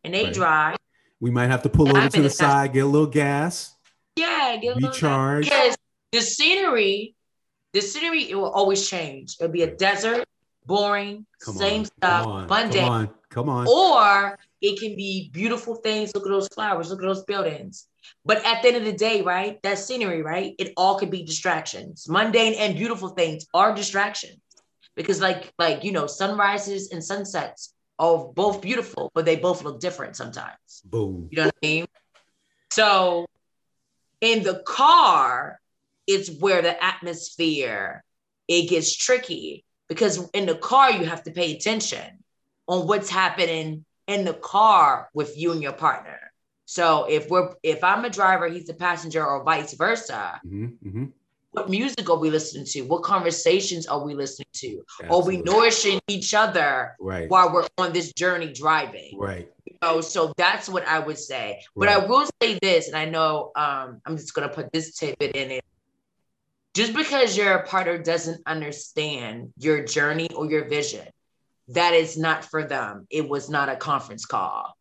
and 0.02 0.14
they 0.14 0.24
Right. 0.24 0.34
drive. 0.34 0.76
We 1.20 1.30
might 1.30 1.48
have 1.48 1.62
to 1.62 1.68
pull 1.68 1.88
And 1.88 1.98
over 1.98 2.08
to 2.08 2.22
the 2.22 2.30
side, 2.30 2.72
get 2.72 2.84
a 2.84 2.86
little 2.86 3.06
gas, 3.06 3.76
Yeah, 4.16 4.56
get 4.56 4.72
a 4.72 4.74
little 4.74 4.90
recharge. 4.90 5.44
because 5.50 5.76
the 6.12 6.20
scenery, 6.20 7.14
the 7.72 7.80
scenery, 7.80 8.30
it 8.30 8.34
will 8.34 8.50
always 8.50 8.88
change. 8.88 9.36
It'll 9.40 9.52
be 9.52 9.62
a 9.62 9.74
desert, 9.76 10.24
boring, 10.66 11.26
Come 11.40 11.56
same 11.56 11.80
on, 11.80 11.84
stuff, 11.84 12.22
come 12.22 12.30
on, 12.30 12.48
mundane. 12.48 12.82
come 12.82 12.90
on, 12.92 13.14
come 13.28 13.48
on. 13.48 13.68
or 13.68 14.38
it 14.64 14.80
can 14.80 14.96
be 14.96 15.28
beautiful 15.32 15.74
things. 15.76 16.14
Look 16.14 16.24
at 16.24 16.30
those 16.30 16.48
flowers, 16.48 16.88
look 16.88 17.02
at 17.02 17.06
those 17.06 17.24
buildings. 17.24 17.86
But 18.24 18.44
at 18.46 18.62
the 18.62 18.68
end 18.68 18.76
of 18.78 18.84
the 18.84 18.92
day, 18.92 19.20
right, 19.20 19.62
that 19.62 19.78
scenery, 19.78 20.22
right, 20.22 20.54
it 20.58 20.72
all 20.76 20.98
could 20.98 21.10
be 21.10 21.22
distractions. 21.22 22.08
Mundane 22.08 22.54
and 22.54 22.74
beautiful 22.74 23.10
things 23.10 23.46
are 23.52 23.74
distractions 23.74 24.40
because, 24.96 25.20
like, 25.20 25.52
like 25.58 25.84
you 25.84 25.92
know, 25.92 26.06
sunrises 26.06 26.92
and 26.92 27.04
sunsets 27.04 27.74
are 27.98 28.24
both 28.34 28.62
beautiful, 28.62 29.12
but 29.14 29.26
they 29.26 29.36
both 29.36 29.62
look 29.62 29.80
different 29.80 30.16
sometimes. 30.16 30.82
Boom. 30.86 31.28
You 31.30 31.36
know 31.36 31.44
what 31.44 31.54
I 31.62 31.66
mean? 31.66 31.86
So, 32.70 33.26
in 34.22 34.42
the 34.42 34.62
car, 34.66 35.60
it's 36.06 36.30
where 36.40 36.62
the 36.62 36.82
atmosphere 36.82 38.02
it 38.48 38.68
gets 38.68 38.96
tricky 38.96 39.64
because 39.88 40.28
in 40.30 40.46
the 40.46 40.54
car 40.56 40.90
you 40.90 41.04
have 41.04 41.22
to 41.24 41.30
pay 41.30 41.54
attention 41.54 42.24
on 42.66 42.86
what's 42.86 43.10
happening 43.10 43.84
in 44.06 44.24
the 44.24 44.34
car 44.34 45.08
with 45.14 45.36
you 45.38 45.52
and 45.52 45.62
your 45.62 45.72
partner. 45.72 46.18
So 46.66 47.04
if 47.08 47.28
we're 47.28 47.54
if 47.62 47.84
I'm 47.84 48.04
a 48.04 48.10
driver, 48.10 48.48
he's 48.48 48.68
a 48.68 48.74
passenger, 48.74 49.24
or 49.24 49.44
vice 49.44 49.74
versa. 49.74 50.40
hmm 50.42 50.66
hmm 50.82 51.04
What 51.52 51.68
music 51.68 52.08
are 52.10 52.18
we 52.18 52.30
listening 52.30 52.64
to? 52.66 52.82
What 52.82 53.02
conversations 53.02 53.86
are 53.86 54.02
we 54.04 54.14
listening 54.14 54.48
to? 54.54 54.82
Are 55.10 55.22
we 55.22 55.38
nourishing 55.38 56.00
each 56.08 56.34
other 56.34 56.96
Right. 56.98 57.28
while 57.28 57.52
we're 57.52 57.66
on 57.78 57.92
this 57.92 58.12
journey 58.12 58.52
driving? 58.52 59.18
Right. 59.18 59.50
know, 59.82 60.00
so 60.00 60.32
that's 60.36 60.68
what 60.68 60.86
I 60.86 60.98
would 60.98 61.18
say. 61.18 61.62
But 61.76 61.88
I 61.88 61.98
will 61.98 62.26
say 62.40 62.58
this, 62.60 62.88
and 62.88 62.96
I 62.96 63.04
know 63.04 63.52
um, 63.56 64.00
I'm 64.06 64.16
just 64.16 64.34
gonna 64.34 64.48
put 64.48 64.72
this 64.72 64.94
tidbit 64.96 65.36
in 65.36 65.50
it. 65.50 65.64
Just 66.74 66.92
because 66.92 67.36
your 67.36 67.62
partner 67.66 67.98
doesn't 67.98 68.42
understand 68.46 69.52
your 69.58 69.84
journey 69.84 70.28
or 70.34 70.50
your 70.50 70.64
vision, 70.64 71.06
that 71.68 71.94
is 71.94 72.16
not 72.16 72.44
for 72.44 72.64
them. 72.64 73.06
It 73.10 73.28
was 73.28 73.48
not 73.48 73.68
a 73.68 73.76
conference 73.76 74.26
call. 74.26 74.76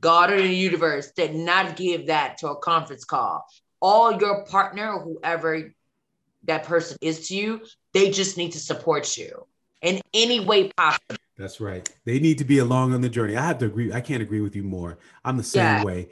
God 0.00 0.32
or 0.32 0.40
the 0.40 0.48
universe 0.48 1.12
did 1.12 1.34
not 1.34 1.76
give 1.76 2.06
that 2.08 2.38
to 2.38 2.48
a 2.48 2.56
conference 2.56 3.04
call. 3.04 3.44
All 3.80 4.12
your 4.12 4.44
partner 4.46 4.92
or 4.92 5.02
whoever 5.02 5.72
that 6.44 6.64
person 6.64 6.96
is 7.00 7.28
to 7.28 7.36
you, 7.36 7.60
they 7.92 8.10
just 8.10 8.36
need 8.36 8.52
to 8.52 8.58
support 8.58 9.16
you 9.16 9.46
in 9.80 10.00
any 10.12 10.40
way 10.40 10.70
possible. 10.76 11.16
That's 11.38 11.60
right. 11.60 11.88
They 12.04 12.18
need 12.20 12.38
to 12.38 12.44
be 12.44 12.58
along 12.58 12.94
on 12.94 13.00
the 13.00 13.08
journey. 13.08 13.36
I 13.36 13.46
have 13.46 13.58
to 13.58 13.66
agree. 13.66 13.92
I 13.92 14.00
can't 14.00 14.22
agree 14.22 14.40
with 14.40 14.54
you 14.54 14.62
more. 14.62 14.98
I'm 15.24 15.36
the 15.36 15.42
same 15.42 15.62
Yeah. 15.62 15.82
way. 15.82 16.10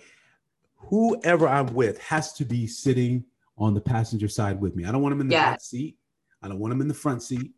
Whoever 0.77 1.47
I'm 1.47 1.75
with 1.75 2.01
has 2.01 2.33
to 2.35 2.45
be 2.45 2.67
sitting 2.67 3.25
on 3.59 3.75
the 3.75 3.81
passenger 3.81 4.29
side 4.29 4.61
with 4.61 4.75
me. 4.75 4.85
I 4.85 4.93
don't 4.93 5.03
want 5.03 5.13
them 5.13 5.21
in 5.21 5.29
the 5.29 5.35
Yeah. 5.35 5.51
back 5.51 5.61
seat. 5.61 5.99
I 6.43 6.49
don't 6.49 6.59
want 6.59 6.73
them 6.73 6.81
in 6.81 6.89
the 6.89 6.95
front 6.95 7.23
seat. 7.23 7.53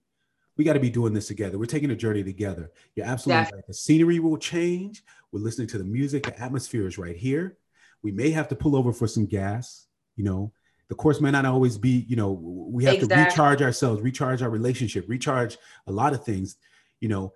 We 0.56 0.64
got 0.64 0.74
to 0.74 0.80
be 0.80 0.90
doing 0.90 1.14
this 1.14 1.28
together. 1.28 1.58
We're 1.58 1.64
taking 1.66 1.90
a 1.90 1.96
journey 1.96 2.22
together. 2.22 2.70
You're 2.94 3.06
absolutely 3.06 3.44
Def- 3.44 3.52
right. 3.54 3.66
The 3.66 3.74
scenery 3.74 4.18
will 4.18 4.36
change. 4.36 5.02
We're 5.32 5.40
listening 5.40 5.68
to 5.68 5.78
the 5.78 5.84
music. 5.84 6.24
The 6.24 6.38
atmosphere 6.40 6.86
is 6.86 6.98
right 6.98 7.16
here. 7.16 7.56
We 8.02 8.12
may 8.12 8.30
have 8.30 8.48
to 8.48 8.54
pull 8.54 8.76
over 8.76 8.92
for 8.92 9.06
some 9.06 9.26
gas. 9.26 9.86
You 10.16 10.24
know, 10.24 10.52
the 10.88 10.94
course 10.94 11.20
may 11.22 11.30
not 11.30 11.46
always 11.46 11.78
be, 11.78 12.04
you 12.08 12.16
know, 12.16 12.32
we 12.32 12.84
have 12.84 12.98
to 13.00 13.06
recharge 13.06 13.62
ourselves, 13.62 14.02
recharge 14.02 14.42
our 14.42 14.50
relationship, 14.50 15.06
recharge 15.08 15.56
a 15.86 15.92
lot 15.92 16.12
of 16.12 16.22
things. 16.24 16.56
You 17.00 17.08
know, 17.08 17.32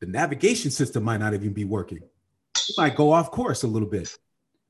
the 0.00 0.06
navigation 0.06 0.70
system 0.70 1.02
might 1.02 1.18
not 1.18 1.34
even 1.34 1.52
be 1.52 1.64
working. 1.64 1.98
We 2.00 2.74
might 2.78 2.94
go 2.94 3.10
off 3.10 3.32
course 3.32 3.64
a 3.64 3.66
little 3.66 3.88
bit, 3.88 4.16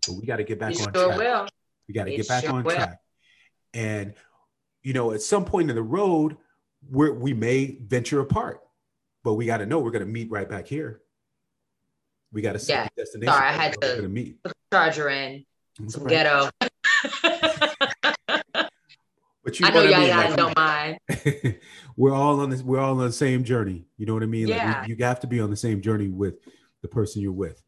but 0.06 0.16
we 0.16 0.24
got 0.24 0.36
to 0.36 0.44
get 0.44 0.58
back 0.58 0.74
You 0.74 0.86
on 0.86 0.94
sure 0.94 1.06
track. 1.08 1.18
will. 1.18 1.48
We 1.86 1.92
got 1.94 2.04
to 2.04 2.16
get 2.16 2.28
back 2.28 2.44
sure 2.44 2.54
on 2.54 2.64
will. 2.64 2.74
track. 2.74 3.00
And 3.74 4.14
you 4.82 4.94
know, 4.94 5.12
at 5.12 5.20
some 5.20 5.44
point 5.44 5.68
in 5.68 5.76
the 5.76 5.82
road, 5.82 6.38
where 6.90 7.12
we 7.12 7.32
may 7.32 7.78
venture 7.86 8.20
apart, 8.20 8.60
but 9.24 9.34
we 9.34 9.46
got 9.46 9.58
to 9.58 9.66
know 9.66 9.78
we're 9.80 9.90
going 9.90 10.04
to 10.04 10.10
meet 10.10 10.30
right 10.30 10.48
back 10.48 10.66
here. 10.66 11.00
We 12.32 12.42
got 12.42 12.52
to 12.52 12.58
set 12.58 12.74
Yeah. 12.74 12.88
the 12.96 13.02
destination. 13.02 13.32
Sorry, 13.34 13.48
I 13.48 13.52
had 13.52 13.80
to- 13.80 14.08
meet. 14.08 14.38
Charger 14.72 15.08
in 15.08 15.44
That's 15.78 15.94
some 15.94 16.04
right. 16.04 16.10
ghetto. 16.10 16.50
But 19.44 19.58
you 19.60 19.66
I 19.66 19.70
know 19.70 19.82
y'all 19.82 20.00
mean? 20.00 20.08
guys 20.10 20.28
Like, 20.28 20.36
don't 20.36 20.56
mind. 20.58 20.98
we're 21.96 22.12
all 22.12 22.40
on 22.40 22.50
this. 22.50 22.62
We're 22.62 22.80
all 22.80 22.98
on 23.00 23.06
the 23.06 23.12
same 23.12 23.44
journey. 23.44 23.86
You 23.96 24.04
know 24.04 24.12
what 24.12 24.22
I 24.22 24.26
mean? 24.26 24.46
Yeah. 24.48 24.80
Like 24.80 24.88
you, 24.88 24.96
you 24.98 25.04
have 25.06 25.20
to 25.20 25.26
be 25.26 25.40
on 25.40 25.48
the 25.48 25.56
same 25.56 25.80
journey 25.80 26.08
with 26.08 26.34
the 26.82 26.88
person 26.88 27.22
you're 27.22 27.32
with. 27.32 27.62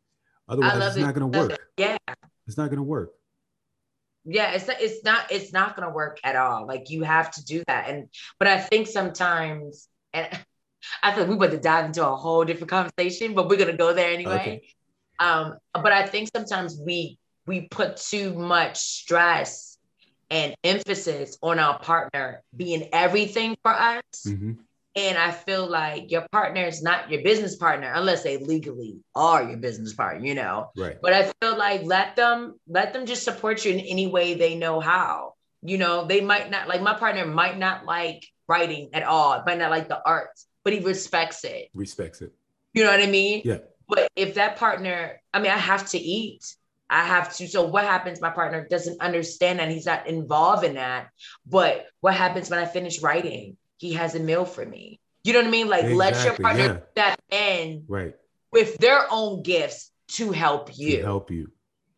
Otherwise, 0.47 0.89
it's 0.89 0.97
it. 0.97 1.01
not 1.01 1.15
going 1.15 1.33
to 1.33 1.39
work. 1.39 1.59
Yeah, 1.79 1.97
It's 2.47 2.59
not 2.59 2.67
going 2.69 2.77
to 2.79 2.83
work. 2.83 3.13
Yeah. 4.25 4.53
It's 4.53 4.69
it's 4.69 5.05
not 5.05 5.31
it's 5.31 5.53
not 5.53 5.77
gonna 5.77 5.91
work 5.93 6.21
at 6.25 6.37
all. 6.37 6.67
Like 6.67 6.91
you 6.91 7.03
have 7.03 7.31
to 7.33 7.45
do 7.45 7.63
that. 7.67 7.89
And 7.89 8.09
but 8.39 8.49
I 8.49 8.59
think 8.59 8.87
sometimes, 8.87 9.89
and 10.13 10.29
I 11.03 11.13
feel 11.13 11.25
like 11.25 11.31
we 11.31 11.37
about 11.37 11.51
to 11.51 11.59
dive 11.59 11.87
into 11.87 12.07
a 12.07 12.17
whole 12.17 12.45
different 12.45 12.71
conversation, 12.71 13.35
but 13.35 13.49
we're 13.49 13.57
gonna 13.57 13.77
go 13.77 13.93
there 13.93 14.13
anyway. 14.13 14.35
Okay. 14.35 14.63
Um, 15.19 15.59
but 15.75 15.93
I 15.93 16.07
think 16.07 16.31
sometimes 16.35 16.79
we 16.79 17.19
we 17.47 17.63
put 17.63 17.97
too 17.97 18.35
much 18.35 18.79
stress 18.79 19.79
and 20.31 20.55
emphasis 20.63 21.37
on 21.43 21.59
our 21.59 21.79
partner 21.79 22.43
being 22.57 22.89
everything 22.93 23.57
for 23.63 23.73
us. 23.73 24.03
Mm-hmm. 24.27 24.53
And 24.97 25.17
I 25.17 25.31
feel 25.31 25.69
like 25.69 26.11
your 26.11 26.27
partner 26.33 26.65
is 26.65 26.83
not 26.83 27.11
your 27.11 27.23
business 27.23 27.55
partner 27.57 27.93
unless 27.95 28.25
they 28.25 28.39
legally 28.39 28.99
are 29.15 29.45
your 29.45 29.57
business 29.57 29.95
partner, 29.95 30.27
you 30.27 30.35
know. 30.35 30.71
Right. 30.77 30.97
But 31.01 31.13
I 31.13 31.33
feel 31.41 31.57
like 31.57 31.85
let 31.85 32.17
them 32.17 32.59
let 32.67 32.93
them 32.93 33.07
just 33.07 33.23
support 33.23 33.65
you 33.65 33.73
in 33.73 33.81
any 33.81 34.09
way 34.09 34.35
they 34.35 34.57
know 34.57 34.81
how. 34.81 35.35
You 35.63 35.79
know, 35.79 36.07
they 36.07 36.21
might 36.21 36.51
not 36.51 36.67
like 36.67 36.83
my 36.83 36.95
partner 36.95 37.25
might 37.25 37.57
not 37.57 37.85
like 37.85 38.27
writing 38.49 38.91
at 38.93 39.05
all, 39.05 39.41
might 39.47 39.59
not 39.59 39.71
like 39.71 39.89
the 39.89 40.03
arts, 40.05 40.47
but 40.65 40.73
he 40.73 40.81
respects 40.81 41.45
it. 41.45 41.69
Respects 41.73 42.21
it. 42.21 42.33
You 42.75 42.83
know 42.85 42.91
what 42.91 43.01
I 43.01 43.07
mean? 43.07 43.43
Yeah. 43.45 43.59
But 43.89 44.09
if 44.17 44.35
that 44.35 44.57
partner, 44.57 45.21
I 45.33 45.41
mean, 45.41 45.51
I 45.51 45.57
have 45.57 45.89
to 45.91 45.99
eat. 45.99 46.57
I 46.89 47.05
have 47.05 47.33
to. 47.37 47.47
So 47.47 47.65
what 47.67 47.85
happens? 47.85 48.21
My 48.21 48.31
partner 48.31 48.67
doesn't 48.69 49.01
understand 49.01 49.61
that 49.61 49.71
he's 49.71 49.87
not 49.87 50.09
involved 50.09 50.65
in 50.65 50.75
that. 50.75 51.11
But 51.47 51.87
what 52.01 52.15
happens 52.15 52.51
when 52.51 52.59
I 52.59 52.67
finish 52.67 53.01
writing? 53.01 53.57
He 53.81 53.95
has 53.95 54.15
a 54.15 54.21
meal 54.21 54.45
for 54.45 54.65
me. 54.65 55.01
You 55.25 55.33
know 55.33 55.41
what 55.41 55.49
I 55.49 55.51
mean? 55.51 55.69
Like 55.69 55.85
let 55.85 56.13
your 56.25 56.35
Exactly, 56.35 56.45
partner 56.45 56.87
step 56.93 57.19
in 57.31 57.85
Right. 57.89 58.15
with 58.53 58.77
their 58.77 59.07
own 59.11 59.43
gifts 59.43 59.91
to 60.13 60.33
help 60.33 60.77
you. 60.77 60.99
To 60.99 61.03
help 61.03 61.31
you. 61.31 61.51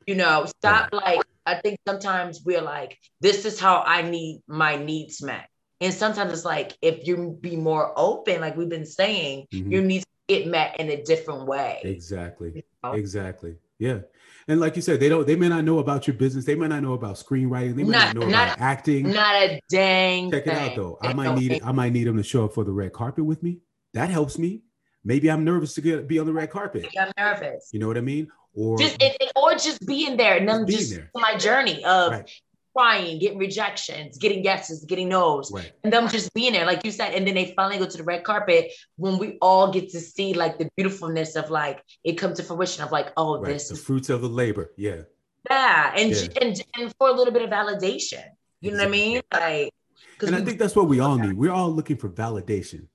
You 0.07 0.15
know, 0.15 0.47
stop 0.47 0.91
like 0.93 1.21
I 1.45 1.57
think 1.57 1.81
sometimes 1.87 2.43
we're 2.45 2.63
like, 2.63 2.99
this 3.21 3.45
is 3.45 3.59
how 3.59 3.83
I 3.85 4.03
need 4.03 4.43
my 4.47 4.77
needs 4.77 5.21
met. 5.23 5.49
And 5.81 5.93
sometimes 5.93 6.33
it's 6.33 6.45
like 6.45 6.77
if 6.81 7.05
you 7.05 7.37
be 7.41 7.57
more 7.57 7.93
open, 7.97 8.41
like 8.41 8.57
we've 8.57 8.69
been 8.69 8.87
saying, 8.87 9.47
Mhm. 9.53 9.73
your 9.73 9.83
needs 9.83 10.05
get 10.29 10.47
met 10.47 10.79
in 10.79 10.89
a 10.89 11.03
different 11.03 11.47
way. 11.47 11.81
Exactly. 11.83 12.63
know? 12.85 12.93
Exactly. 12.93 13.57
Yeah. 13.81 14.03
And 14.49 14.61
like 14.61 14.77
you 14.77 14.83
said, 14.83 14.99
they 15.01 15.09
don't. 15.09 15.27
They 15.27 15.37
may 15.37 15.49
not 15.49 15.65
know 15.65 15.79
about 15.79 16.07
your 16.07 16.15
business. 16.15 16.45
They 16.45 16.55
may 16.55 16.69
not 16.69 16.83
know 16.83 16.95
about 16.95 17.17
screenwriting. 17.17 17.77
They 17.77 17.85
may 17.85 17.91
not, 17.93 18.15
Not- 18.15 18.17
know 18.17 18.29
not- 18.31 18.49
about 18.49 18.61
acting. 18.61 19.11
Not 19.11 19.35
a 19.37 19.61
dang 19.71 20.31
Check 20.31 20.47
it 20.47 20.53
out 20.55 20.75
though. 20.77 20.99
I 21.01 21.13
might 21.13 21.35
need 21.39 21.53
it. 21.53 21.65
I 21.67 21.73
might 21.73 21.93
need 21.93 22.05
them 22.09 22.17
to 22.17 22.23
show 22.23 22.45
up 22.47 22.55
for 22.55 22.65
the 22.65 22.73
red 22.73 22.93
carpet 22.93 23.25
with 23.25 23.43
me. 23.43 23.59
That 23.95 24.11
helps 24.11 24.39
me. 24.39 24.63
Maybe 25.05 25.31
I'm 25.31 25.45
nervous 25.45 25.75
to 25.75 25.81
get 25.81 26.07
be 26.09 26.19
on 26.19 26.27
the 26.27 26.33
red 26.33 26.51
carpet. 26.51 26.87
I'm 26.99 27.11
nervous. 27.19 27.71
You 27.73 27.79
know 27.81 27.87
what 27.89 27.99
I 27.99 28.03
mean? 28.03 28.29
Or 28.55 28.77
Just 28.79 28.97
it, 29.03 29.17
or 29.35 29.53
just 29.55 29.87
being 29.87 30.17
there 30.17 30.37
and 30.37 30.49
them 30.49 30.67
Just 30.67 30.69
being 30.69 30.79
just 30.81 30.95
there. 30.95 31.11
my 31.15 31.37
journey 31.37 31.83
of 31.85 32.13
Right. 32.13 32.31
Trying, 32.77 33.19
getting 33.19 33.39
rejections, 33.39 34.19
getting 34.19 34.43
yeses, 34.45 34.85
getting 34.85 35.09
no's. 35.09 35.51
right. 35.53 35.73
and 35.85 35.93
them 35.93 36.09
just 36.09 36.33
being 36.35 36.53
there, 36.53 36.65
like 36.67 36.85
you 36.85 36.91
said, 36.91 37.15
and 37.15 37.27
then 37.27 37.35
they 37.35 37.53
finally 37.57 37.79
go 37.79 37.87
to 37.87 37.97
the 37.99 38.03
red 38.05 38.25
carpet 38.25 38.71
when 38.97 39.19
we 39.19 39.37
all 39.43 39.71
get 39.73 39.91
to 39.91 40.01
see 40.01 40.35
like 40.35 40.59
the 40.59 40.69
beautifulness 40.77 41.37
of 41.37 41.51
like 41.51 41.83
it 42.05 42.15
come 42.15 42.33
to 42.35 42.43
fruition 42.43 42.83
of 42.85 42.91
like, 42.93 43.13
oh, 43.17 43.41
Right. 43.41 43.53
this 43.55 43.69
The 43.69 43.75
is 43.75 43.83
fruits 43.85 44.09
of 44.11 44.21
the 44.23 44.29
labor. 44.29 44.73
Yeah. 44.77 45.03
that, 45.49 45.95
and, 45.97 46.11
Yeah. 46.13 46.29
and 46.41 46.61
and 46.79 46.95
for 46.99 47.09
a 47.09 47.13
little 47.13 47.33
bit 47.33 47.43
of 47.43 47.51
validation, 47.51 48.25
you 48.61 48.71
know 48.71 48.79
what 48.79 48.87
I 48.89 48.91
mean? 48.91 49.21
Like, 49.33 49.75
And 50.21 50.37
I 50.37 50.41
think 50.45 50.59
that's 50.59 50.77
what 50.77 50.89
we 50.89 51.01
all 51.01 51.17
need. 51.17 51.35
We're 51.35 51.51
all 51.53 51.71
looking 51.71 51.97
for 51.97 52.09
validation. 52.09 52.87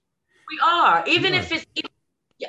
we 0.49 0.59
are, 0.63 1.03
even 1.07 1.33
We 1.33 1.39
if 1.39 1.51
it's, 1.51 1.65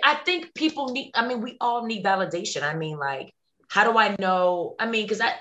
I 0.04 0.14
think 0.16 0.54
people 0.54 0.90
need. 0.90 1.10
I 1.14 1.26
mean, 1.26 1.40
we 1.40 1.56
all 1.60 1.84
need 1.86 2.04
validation. 2.04 2.62
I 2.62 2.74
mean, 2.74 2.96
like, 2.98 3.34
how 3.68 3.90
do 3.90 3.98
I 3.98 4.14
know? 4.18 4.76
I 4.78 4.86
mean, 4.86 5.04
because 5.04 5.20
I 5.20 5.32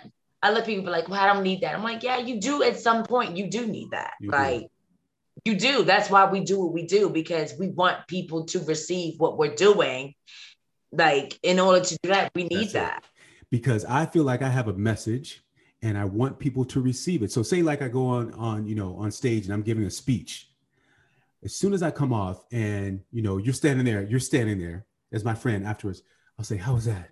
I 0.42 0.52
let 0.52 0.66
people 0.66 0.84
be 0.84 0.92
like, 0.92 1.10
well, 1.10 1.20
I 1.20 1.34
don't 1.34 1.44
need 1.44 1.62
that. 1.62 1.76
I'm 1.76 1.84
like, 1.84 2.04
yeah, 2.04 2.18
you 2.18 2.40
do 2.40 2.64
at 2.64 2.80
some 2.80 3.04
point. 3.04 3.36
You 3.36 3.50
do 3.50 3.66
need 3.66 3.92
that. 3.92 4.14
You 4.22 4.32
do. 4.32 4.38
like. 4.38 4.68
You 5.46 5.56
do. 5.56 5.84
That's 5.84 6.10
why 6.10 6.30
we 6.30 6.42
do 6.42 6.60
what 6.60 6.74
we 6.74 6.86
do 6.88 7.10
because 7.10 7.54
we 7.58 7.70
want 7.70 8.06
people 8.08 8.46
to 8.46 8.60
receive 8.62 9.20
what 9.20 9.38
we're 9.38 9.56
doing. 9.56 10.14
Like, 10.92 11.40
in 11.44 11.60
order 11.60 11.86
to 11.86 11.98
do 12.02 12.10
that, 12.10 12.32
we 12.36 12.44
need 12.46 12.60
That's 12.60 12.70
it. 12.70 12.74
that. 12.74 13.04
because 13.52 13.86
I 13.86 14.08
feel 14.08 14.24
like 14.24 14.42
I 14.42 14.50
have 14.50 14.68
a 14.68 14.74
message 14.74 15.44
and 15.82 15.98
I 15.98 16.06
want 16.06 16.40
people 16.40 16.66
to 16.66 16.82
receive 16.82 17.22
it. 17.24 17.32
So 17.32 17.44
say 17.44 17.62
like 17.62 17.82
I 17.82 17.88
go 17.88 18.08
on 18.08 18.34
on 18.34 18.66
you 18.68 18.76
know 18.76 18.96
on 18.98 19.12
stage 19.12 19.46
and 19.46 19.54
I'm 19.54 19.62
giving 19.62 19.86
a 19.86 19.92
speech. 19.92 20.50
As 21.44 21.56
soon 21.56 21.74
as 21.74 21.84
I 21.84 21.92
come 21.92 22.12
off 22.14 22.44
and 22.52 23.02
you 23.12 23.22
know 23.22 23.38
you're 23.38 23.54
standing 23.54 23.86
there, 23.86 24.02
you're 24.02 24.20
standing 24.20 24.60
there 24.60 24.86
as 25.12 25.24
my 25.24 25.36
friend 25.36 25.66
afterwards. 25.66 26.02
I'll 26.38 26.46
say, 26.46 26.58
"How 26.58 26.74
was 26.74 26.86
that?" 26.86 27.12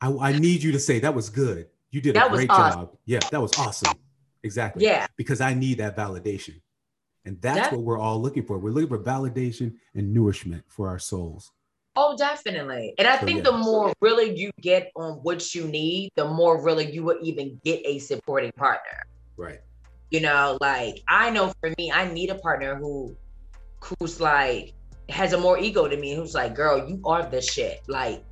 I, 0.00 0.12
I 0.12 0.38
need 0.38 0.62
you 0.62 0.72
to 0.72 0.78
say 0.78 1.00
that 1.00 1.14
was 1.14 1.30
good. 1.30 1.68
You 1.90 2.00
did 2.00 2.10
a 2.10 2.20
That 2.20 2.30
was 2.30 2.38
great 2.38 2.50
awesome." 2.50 2.80
job. 2.80 2.96
Yeah, 3.06 3.20
that 3.30 3.40
was 3.40 3.52
awesome. 3.58 3.94
Exactly. 4.42 4.84
Yeah. 4.84 5.06
Because 5.16 5.40
I 5.40 5.54
need 5.54 5.78
that 5.78 5.96
validation, 5.96 6.60
and 7.24 7.40
that's 7.40 7.58
That- 7.58 7.72
what 7.72 7.82
we're 7.82 7.98
all 7.98 8.20
looking 8.20 8.44
for. 8.44 8.58
We're 8.58 8.70
looking 8.72 8.88
for 8.88 8.98
validation 8.98 9.74
and 9.94 10.12
nourishment 10.14 10.64
for 10.68 10.88
our 10.88 10.98
souls. 10.98 11.50
Oh, 11.96 12.16
definitely. 12.16 12.94
And 12.98 13.08
I 13.08 13.18
So, 13.18 13.26
think 13.26 13.38
yeah. 13.38 13.50
the 13.50 13.56
more 13.58 13.92
really 14.00 14.38
you 14.38 14.52
get 14.60 14.92
on 14.94 15.14
what 15.24 15.52
you 15.54 15.66
need, 15.66 16.12
the 16.14 16.26
more 16.28 16.62
really 16.62 16.88
you 16.92 17.02
will 17.02 17.18
even 17.22 17.60
get 17.64 17.80
a 17.84 17.98
supporting 17.98 18.52
partner. 18.52 19.02
Right. 19.36 19.60
You 20.10 20.20
know, 20.20 20.56
like 20.60 21.02
I 21.08 21.30
know 21.30 21.52
for 21.60 21.74
me, 21.76 21.90
I 21.90 22.10
need 22.12 22.30
a 22.30 22.36
partner 22.36 22.76
who 22.76 23.16
who's 23.80 24.20
like 24.20 24.74
has 25.08 25.32
a 25.32 25.38
more 25.38 25.58
ego 25.58 25.88
than 25.88 26.00
me, 26.00 26.14
who's 26.14 26.34
like, 26.34 26.54
girl, 26.54 26.88
you 26.88 27.00
are 27.04 27.24
the 27.26 27.40
shit. 27.40 27.80
Like, 27.88 28.22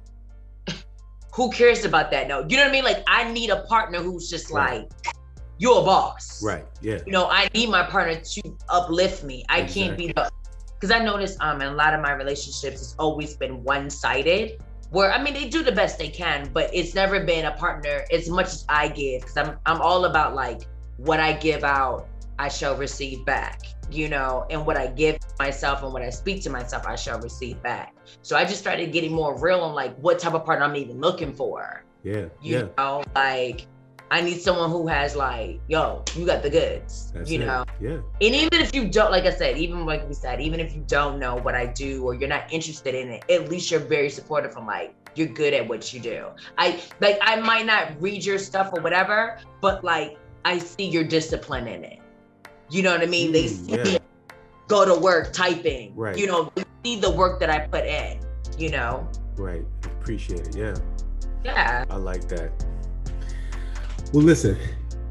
who 1.37 1.51
cares 1.51 1.85
about 1.85 2.11
that? 2.11 2.29
No, 2.29 2.47
you 2.49 2.57
know 2.57 2.63
what 2.63 2.71
I 2.71 2.73
mean? 2.73 2.85
Like, 2.85 3.05
I 3.07 3.31
need 3.31 3.51
a 3.51 3.61
partner 3.65 3.99
who's 3.99 4.31
just 4.31 4.51
Right. 4.51 4.81
like, 4.81 5.17
you're 5.59 5.81
a 5.81 5.85
boss. 5.85 6.43
Right. 6.43 6.67
Yeah. 6.81 7.01
You 7.05 7.13
know, 7.13 7.29
I 7.31 7.49
need 7.55 7.69
my 7.69 7.83
partner 7.83 8.19
to 8.19 8.43
uplift 8.71 9.23
me. 9.23 9.45
I 9.51 9.63
can't 9.63 9.97
be 9.97 10.09
the 10.13 10.31
because 10.75 10.91
I 10.91 10.99
noticed 11.03 11.41
um 11.41 11.63
in 11.63 11.69
a 11.69 11.75
lot 11.75 11.95
of 11.95 12.01
my 12.01 12.13
relationships 12.13 12.81
it's 12.83 12.95
always 12.99 13.37
been 13.37 13.63
one-sided. 13.65 14.61
Where 14.91 15.13
I 15.13 15.23
mean 15.23 15.35
they 15.35 15.49
do 15.49 15.63
the 15.63 15.73
best 15.73 15.99
they 15.99 16.09
can, 16.09 16.51
but 16.53 16.71
it's 16.73 16.95
never 16.95 17.21
been 17.25 17.47
a 17.47 17.53
partner 17.53 18.05
as 18.13 18.29
much 18.29 18.47
as 18.47 18.65
I 18.69 18.89
give 18.89 19.23
because 19.23 19.37
I'm 19.37 19.59
I'm 19.67 19.81
all 19.81 20.05
about 20.07 20.35
like 20.35 20.63
what 20.97 21.21
I 21.21 21.33
give 21.35 21.65
out, 21.65 22.09
I 22.39 22.49
shall 22.49 22.77
receive 22.77 23.25
back, 23.27 23.61
you 23.91 24.09
know, 24.09 24.47
and 24.51 24.67
what 24.67 24.77
I 24.77 24.89
give 24.89 25.19
myself 25.39 25.83
and 25.83 25.93
what 25.93 26.03
I 26.03 26.11
speak 26.11 26.43
to 26.43 26.51
myself, 26.51 26.87
I 26.87 26.97
shall 26.97 27.21
receive 27.21 27.63
back. 27.63 27.95
So 28.23 28.37
I 28.37 28.45
just 28.45 28.61
started 28.61 28.93
getting 28.93 29.13
more 29.13 29.39
real 29.39 29.61
on 29.61 29.75
like 29.75 29.97
what 29.99 30.19
type 30.19 30.35
of 30.35 30.45
partner 30.45 30.65
I'm 30.65 30.77
even 30.77 31.01
looking 31.01 31.33
for. 31.33 31.85
Yeah. 32.03 32.27
You 32.41 32.59
Yeah. 32.59 32.69
know, 32.79 33.03
like 33.15 33.67
I 34.11 34.21
need 34.21 34.41
someone 34.41 34.71
who 34.71 34.87
has 34.87 35.17
like, 35.17 35.61
yo, 35.67 36.05
you 36.15 36.27
got 36.27 36.43
the 36.43 36.51
goods. 36.51 37.13
That's 37.13 37.31
you 37.31 37.41
it. 37.41 37.47
know, 37.47 37.65
Yeah. 37.81 37.97
and 38.21 38.35
even 38.35 38.61
if 38.61 38.75
you 38.75 38.89
don't, 38.89 39.11
like 39.11 39.25
I 39.25 39.31
said, 39.31 39.59
even 39.59 39.85
like 39.85 40.07
we 40.07 40.15
said, 40.15 40.41
even 40.41 40.61
if 40.61 40.75
you 40.75 40.85
don't 40.87 41.19
know 41.19 41.37
what 41.37 41.55
I 41.55 41.67
do 41.67 42.05
or 42.05 42.15
you're 42.15 42.29
not 42.29 42.53
interested 42.53 42.95
in 42.95 43.09
it, 43.11 43.25
at 43.31 43.49
least 43.49 43.71
you're 43.71 43.81
very 43.81 44.11
supportive. 44.11 44.57
I'm 44.57 44.67
like, 44.67 44.95
you're 45.17 45.27
good 45.29 45.55
at 45.55 45.67
what 45.67 45.93
you 45.93 45.99
do. 46.01 46.27
I 46.59 46.81
like 47.01 47.19
I 47.21 47.37
might 47.41 47.67
not 47.67 48.01
read 48.01 48.25
your 48.25 48.39
stuff 48.39 48.71
or 48.73 48.81
whatever, 48.81 49.39
but 49.61 49.83
like 49.83 50.19
I 50.45 50.59
see 50.59 50.87
your 50.89 51.05
discipline 51.05 51.67
in 51.67 51.83
it. 51.83 51.99
You 52.71 52.83
know 52.83 52.93
what 52.93 53.03
I 53.03 53.07
mean? 53.07 53.33
they 53.33 53.45
Mm, 53.45 53.67
see 53.67 53.73
yeah. 53.77 53.85
me 53.85 53.99
go 54.69 54.85
to 54.85 55.01
work 55.01 55.33
typing. 55.33 55.95
Right. 55.95 56.17
You 56.19 56.27
know, 56.27 56.51
they 56.55 56.65
see 56.85 57.01
the 57.01 57.11
work 57.11 57.39
that 57.41 57.51
I 57.51 57.61
put 57.69 57.85
in, 57.87 58.19
you 58.59 58.71
know. 58.71 59.09
Right. 59.37 59.65
Appreciate 59.85 60.49
it. 60.49 60.57
Yeah. 60.57 60.75
Yeah. 61.45 61.85
I 61.89 61.97
like 61.97 62.29
that. 62.29 62.51
Well, 64.13 64.23
listen, 64.25 64.57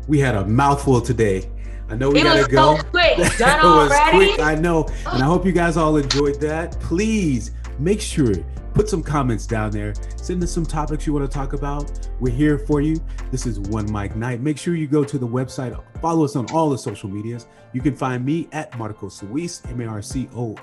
we 0.08 0.20
had 0.20 0.36
a 0.36 0.46
mouthful 0.46 1.02
today. 1.02 1.50
I 1.90 1.96
know 1.96 2.10
we 2.10 2.22
it 2.22 2.24
gotta 2.24 2.40
was 2.40 2.48
go. 2.48 2.78
so 2.78 2.84
quick. 2.84 3.18
Done 3.38 3.60
already. 3.66 4.34
quick, 4.34 4.40
I 4.40 4.56
know. 4.56 4.86
And 5.08 5.22
I 5.22 5.26
hope 5.26 5.46
you 5.46 5.52
guys 5.52 5.78
all 5.78 5.98
enjoyed 5.98 6.40
that. 6.42 6.80
Please 6.80 7.52
make 7.80 8.02
sure 8.02 8.34
put 8.74 8.90
some 8.90 9.02
comments 9.02 9.48
down 9.48 9.72
there. 9.72 9.94
Send 10.18 10.44
us 10.44 10.52
some 10.52 10.66
topics 10.66 11.08
you 11.08 11.14
want 11.14 11.30
to 11.30 11.34
talk 11.34 11.54
about. 11.54 12.10
We're 12.20 12.34
here 12.34 12.60
for 12.60 12.82
you. 12.82 12.98
This 13.32 13.46
is 13.46 13.60
One 13.60 13.92
Mic 13.92 14.16
Night. 14.16 14.42
Make 14.42 14.58
sure 14.58 14.76
you 14.76 14.88
go 14.88 15.04
to 15.04 15.18
the 15.18 15.28
website. 15.28 15.82
Follow 16.02 16.26
us 16.26 16.36
on 16.36 16.50
all 16.52 16.70
the 16.70 16.78
social 16.78 17.10
medias. 17.10 17.48
You 17.74 17.82
can 17.82 17.96
find 17.96 18.24
me 18.24 18.48
at 18.52 18.78
Marcos 18.78 19.24
Luis, 19.24 19.62
M 19.70 19.82
A 19.82 19.86
R 19.86 20.02
C 20.02 20.30
O 20.36 20.56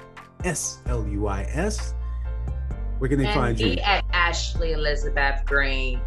S 0.44 0.80
L 0.86 1.06
U 1.08 1.26
I 1.26 1.42
S. 1.42 1.94
Where 2.98 3.08
can 3.08 3.18
they 3.18 3.26
and 3.26 3.34
find 3.34 3.58
you? 3.58 3.72
at 3.82 4.04
Ashley 4.12 4.72
Elizabeth 4.72 5.44
Green. 5.44 6.00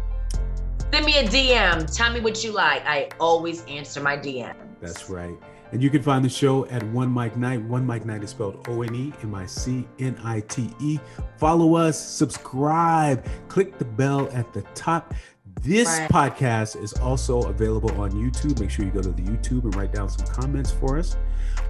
Send 0.92 1.04
me 1.04 1.18
a 1.18 1.24
DM. 1.24 1.94
Tell 1.94 2.12
me 2.12 2.20
what 2.20 2.42
you 2.42 2.52
like. 2.52 2.82
I 2.86 3.10
always 3.20 3.64
answer 3.66 4.00
my 4.00 4.16
DMs. 4.16 4.56
That's 4.80 5.10
right. 5.10 5.36
And 5.72 5.82
you 5.82 5.90
can 5.90 6.02
find 6.02 6.24
the 6.24 6.28
show 6.28 6.64
at 6.66 6.82
One 6.90 7.12
Mic 7.12 7.36
Night. 7.36 7.60
One 7.62 7.84
Mic 7.86 8.04
Night 8.04 8.22
is 8.22 8.30
spelled 8.30 8.66
O 8.68 8.82
N 8.82 8.94
E 8.94 9.12
M 9.22 9.34
I 9.34 9.46
C 9.46 9.86
N 9.98 10.18
I 10.22 10.40
T 10.40 10.70
E. 10.80 10.98
Follow 11.38 11.74
us, 11.74 11.98
subscribe, 11.98 13.26
click 13.48 13.78
the 13.78 13.84
bell 13.84 14.28
at 14.32 14.52
the 14.52 14.62
top. 14.74 15.12
This 15.62 15.88
Right. 15.88 16.10
podcast 16.10 16.80
is 16.82 16.92
also 16.94 17.42
available 17.48 17.90
on 18.00 18.12
YouTube. 18.12 18.60
Make 18.60 18.70
sure 18.70 18.84
you 18.84 18.90
go 18.90 19.02
to 19.02 19.10
the 19.10 19.22
YouTube 19.22 19.64
and 19.64 19.74
write 19.74 19.92
down 19.92 20.08
some 20.08 20.26
comments 20.26 20.70
for 20.70 20.98
us. 20.98 21.16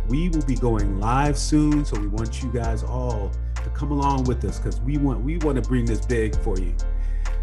We 0.08 0.28
will 0.28 0.42
be 0.44 0.56
going 0.56 1.00
live 1.00 1.38
soon, 1.38 1.84
so 1.84 1.98
we 1.98 2.08
want 2.08 2.42
you 2.42 2.52
guys 2.52 2.82
all 2.82 3.30
to 3.54 3.70
come 3.70 3.92
along 3.92 4.24
with 4.24 4.44
us 4.44 4.58
because 4.58 4.80
we 4.80 4.98
want 4.98 5.22
we 5.24 5.38
want 5.38 5.62
to 5.62 5.68
bring 5.68 5.84
this 5.86 6.04
big 6.04 6.36
for 6.42 6.58
you. 6.58 6.74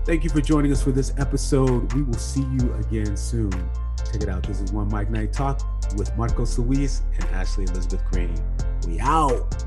Thank 0.06 0.24
you 0.24 0.30
for 0.30 0.42
joining 0.42 0.72
us 0.72 0.84
for 0.84 0.92
this 0.92 1.14
episode. 1.18 1.92
We 1.94 2.04
will 2.04 2.14
see 2.14 2.46
you 2.60 2.74
again 2.74 3.16
soon. 3.18 3.52
Check 4.12 4.22
it 4.22 4.30
out. 4.30 4.44
This 4.44 4.60
is 4.60 4.72
One 4.74 4.90
Mic 4.90 5.10
Night 5.10 5.32
Talk 5.32 5.62
with 5.96 6.16
Marcos 6.18 6.58
Luis 6.58 7.02
and 7.16 7.26
Ashley 7.32 7.66
Elizabeth 7.66 8.04
Green. 8.12 8.36
We 8.88 9.00
out. 9.00 9.63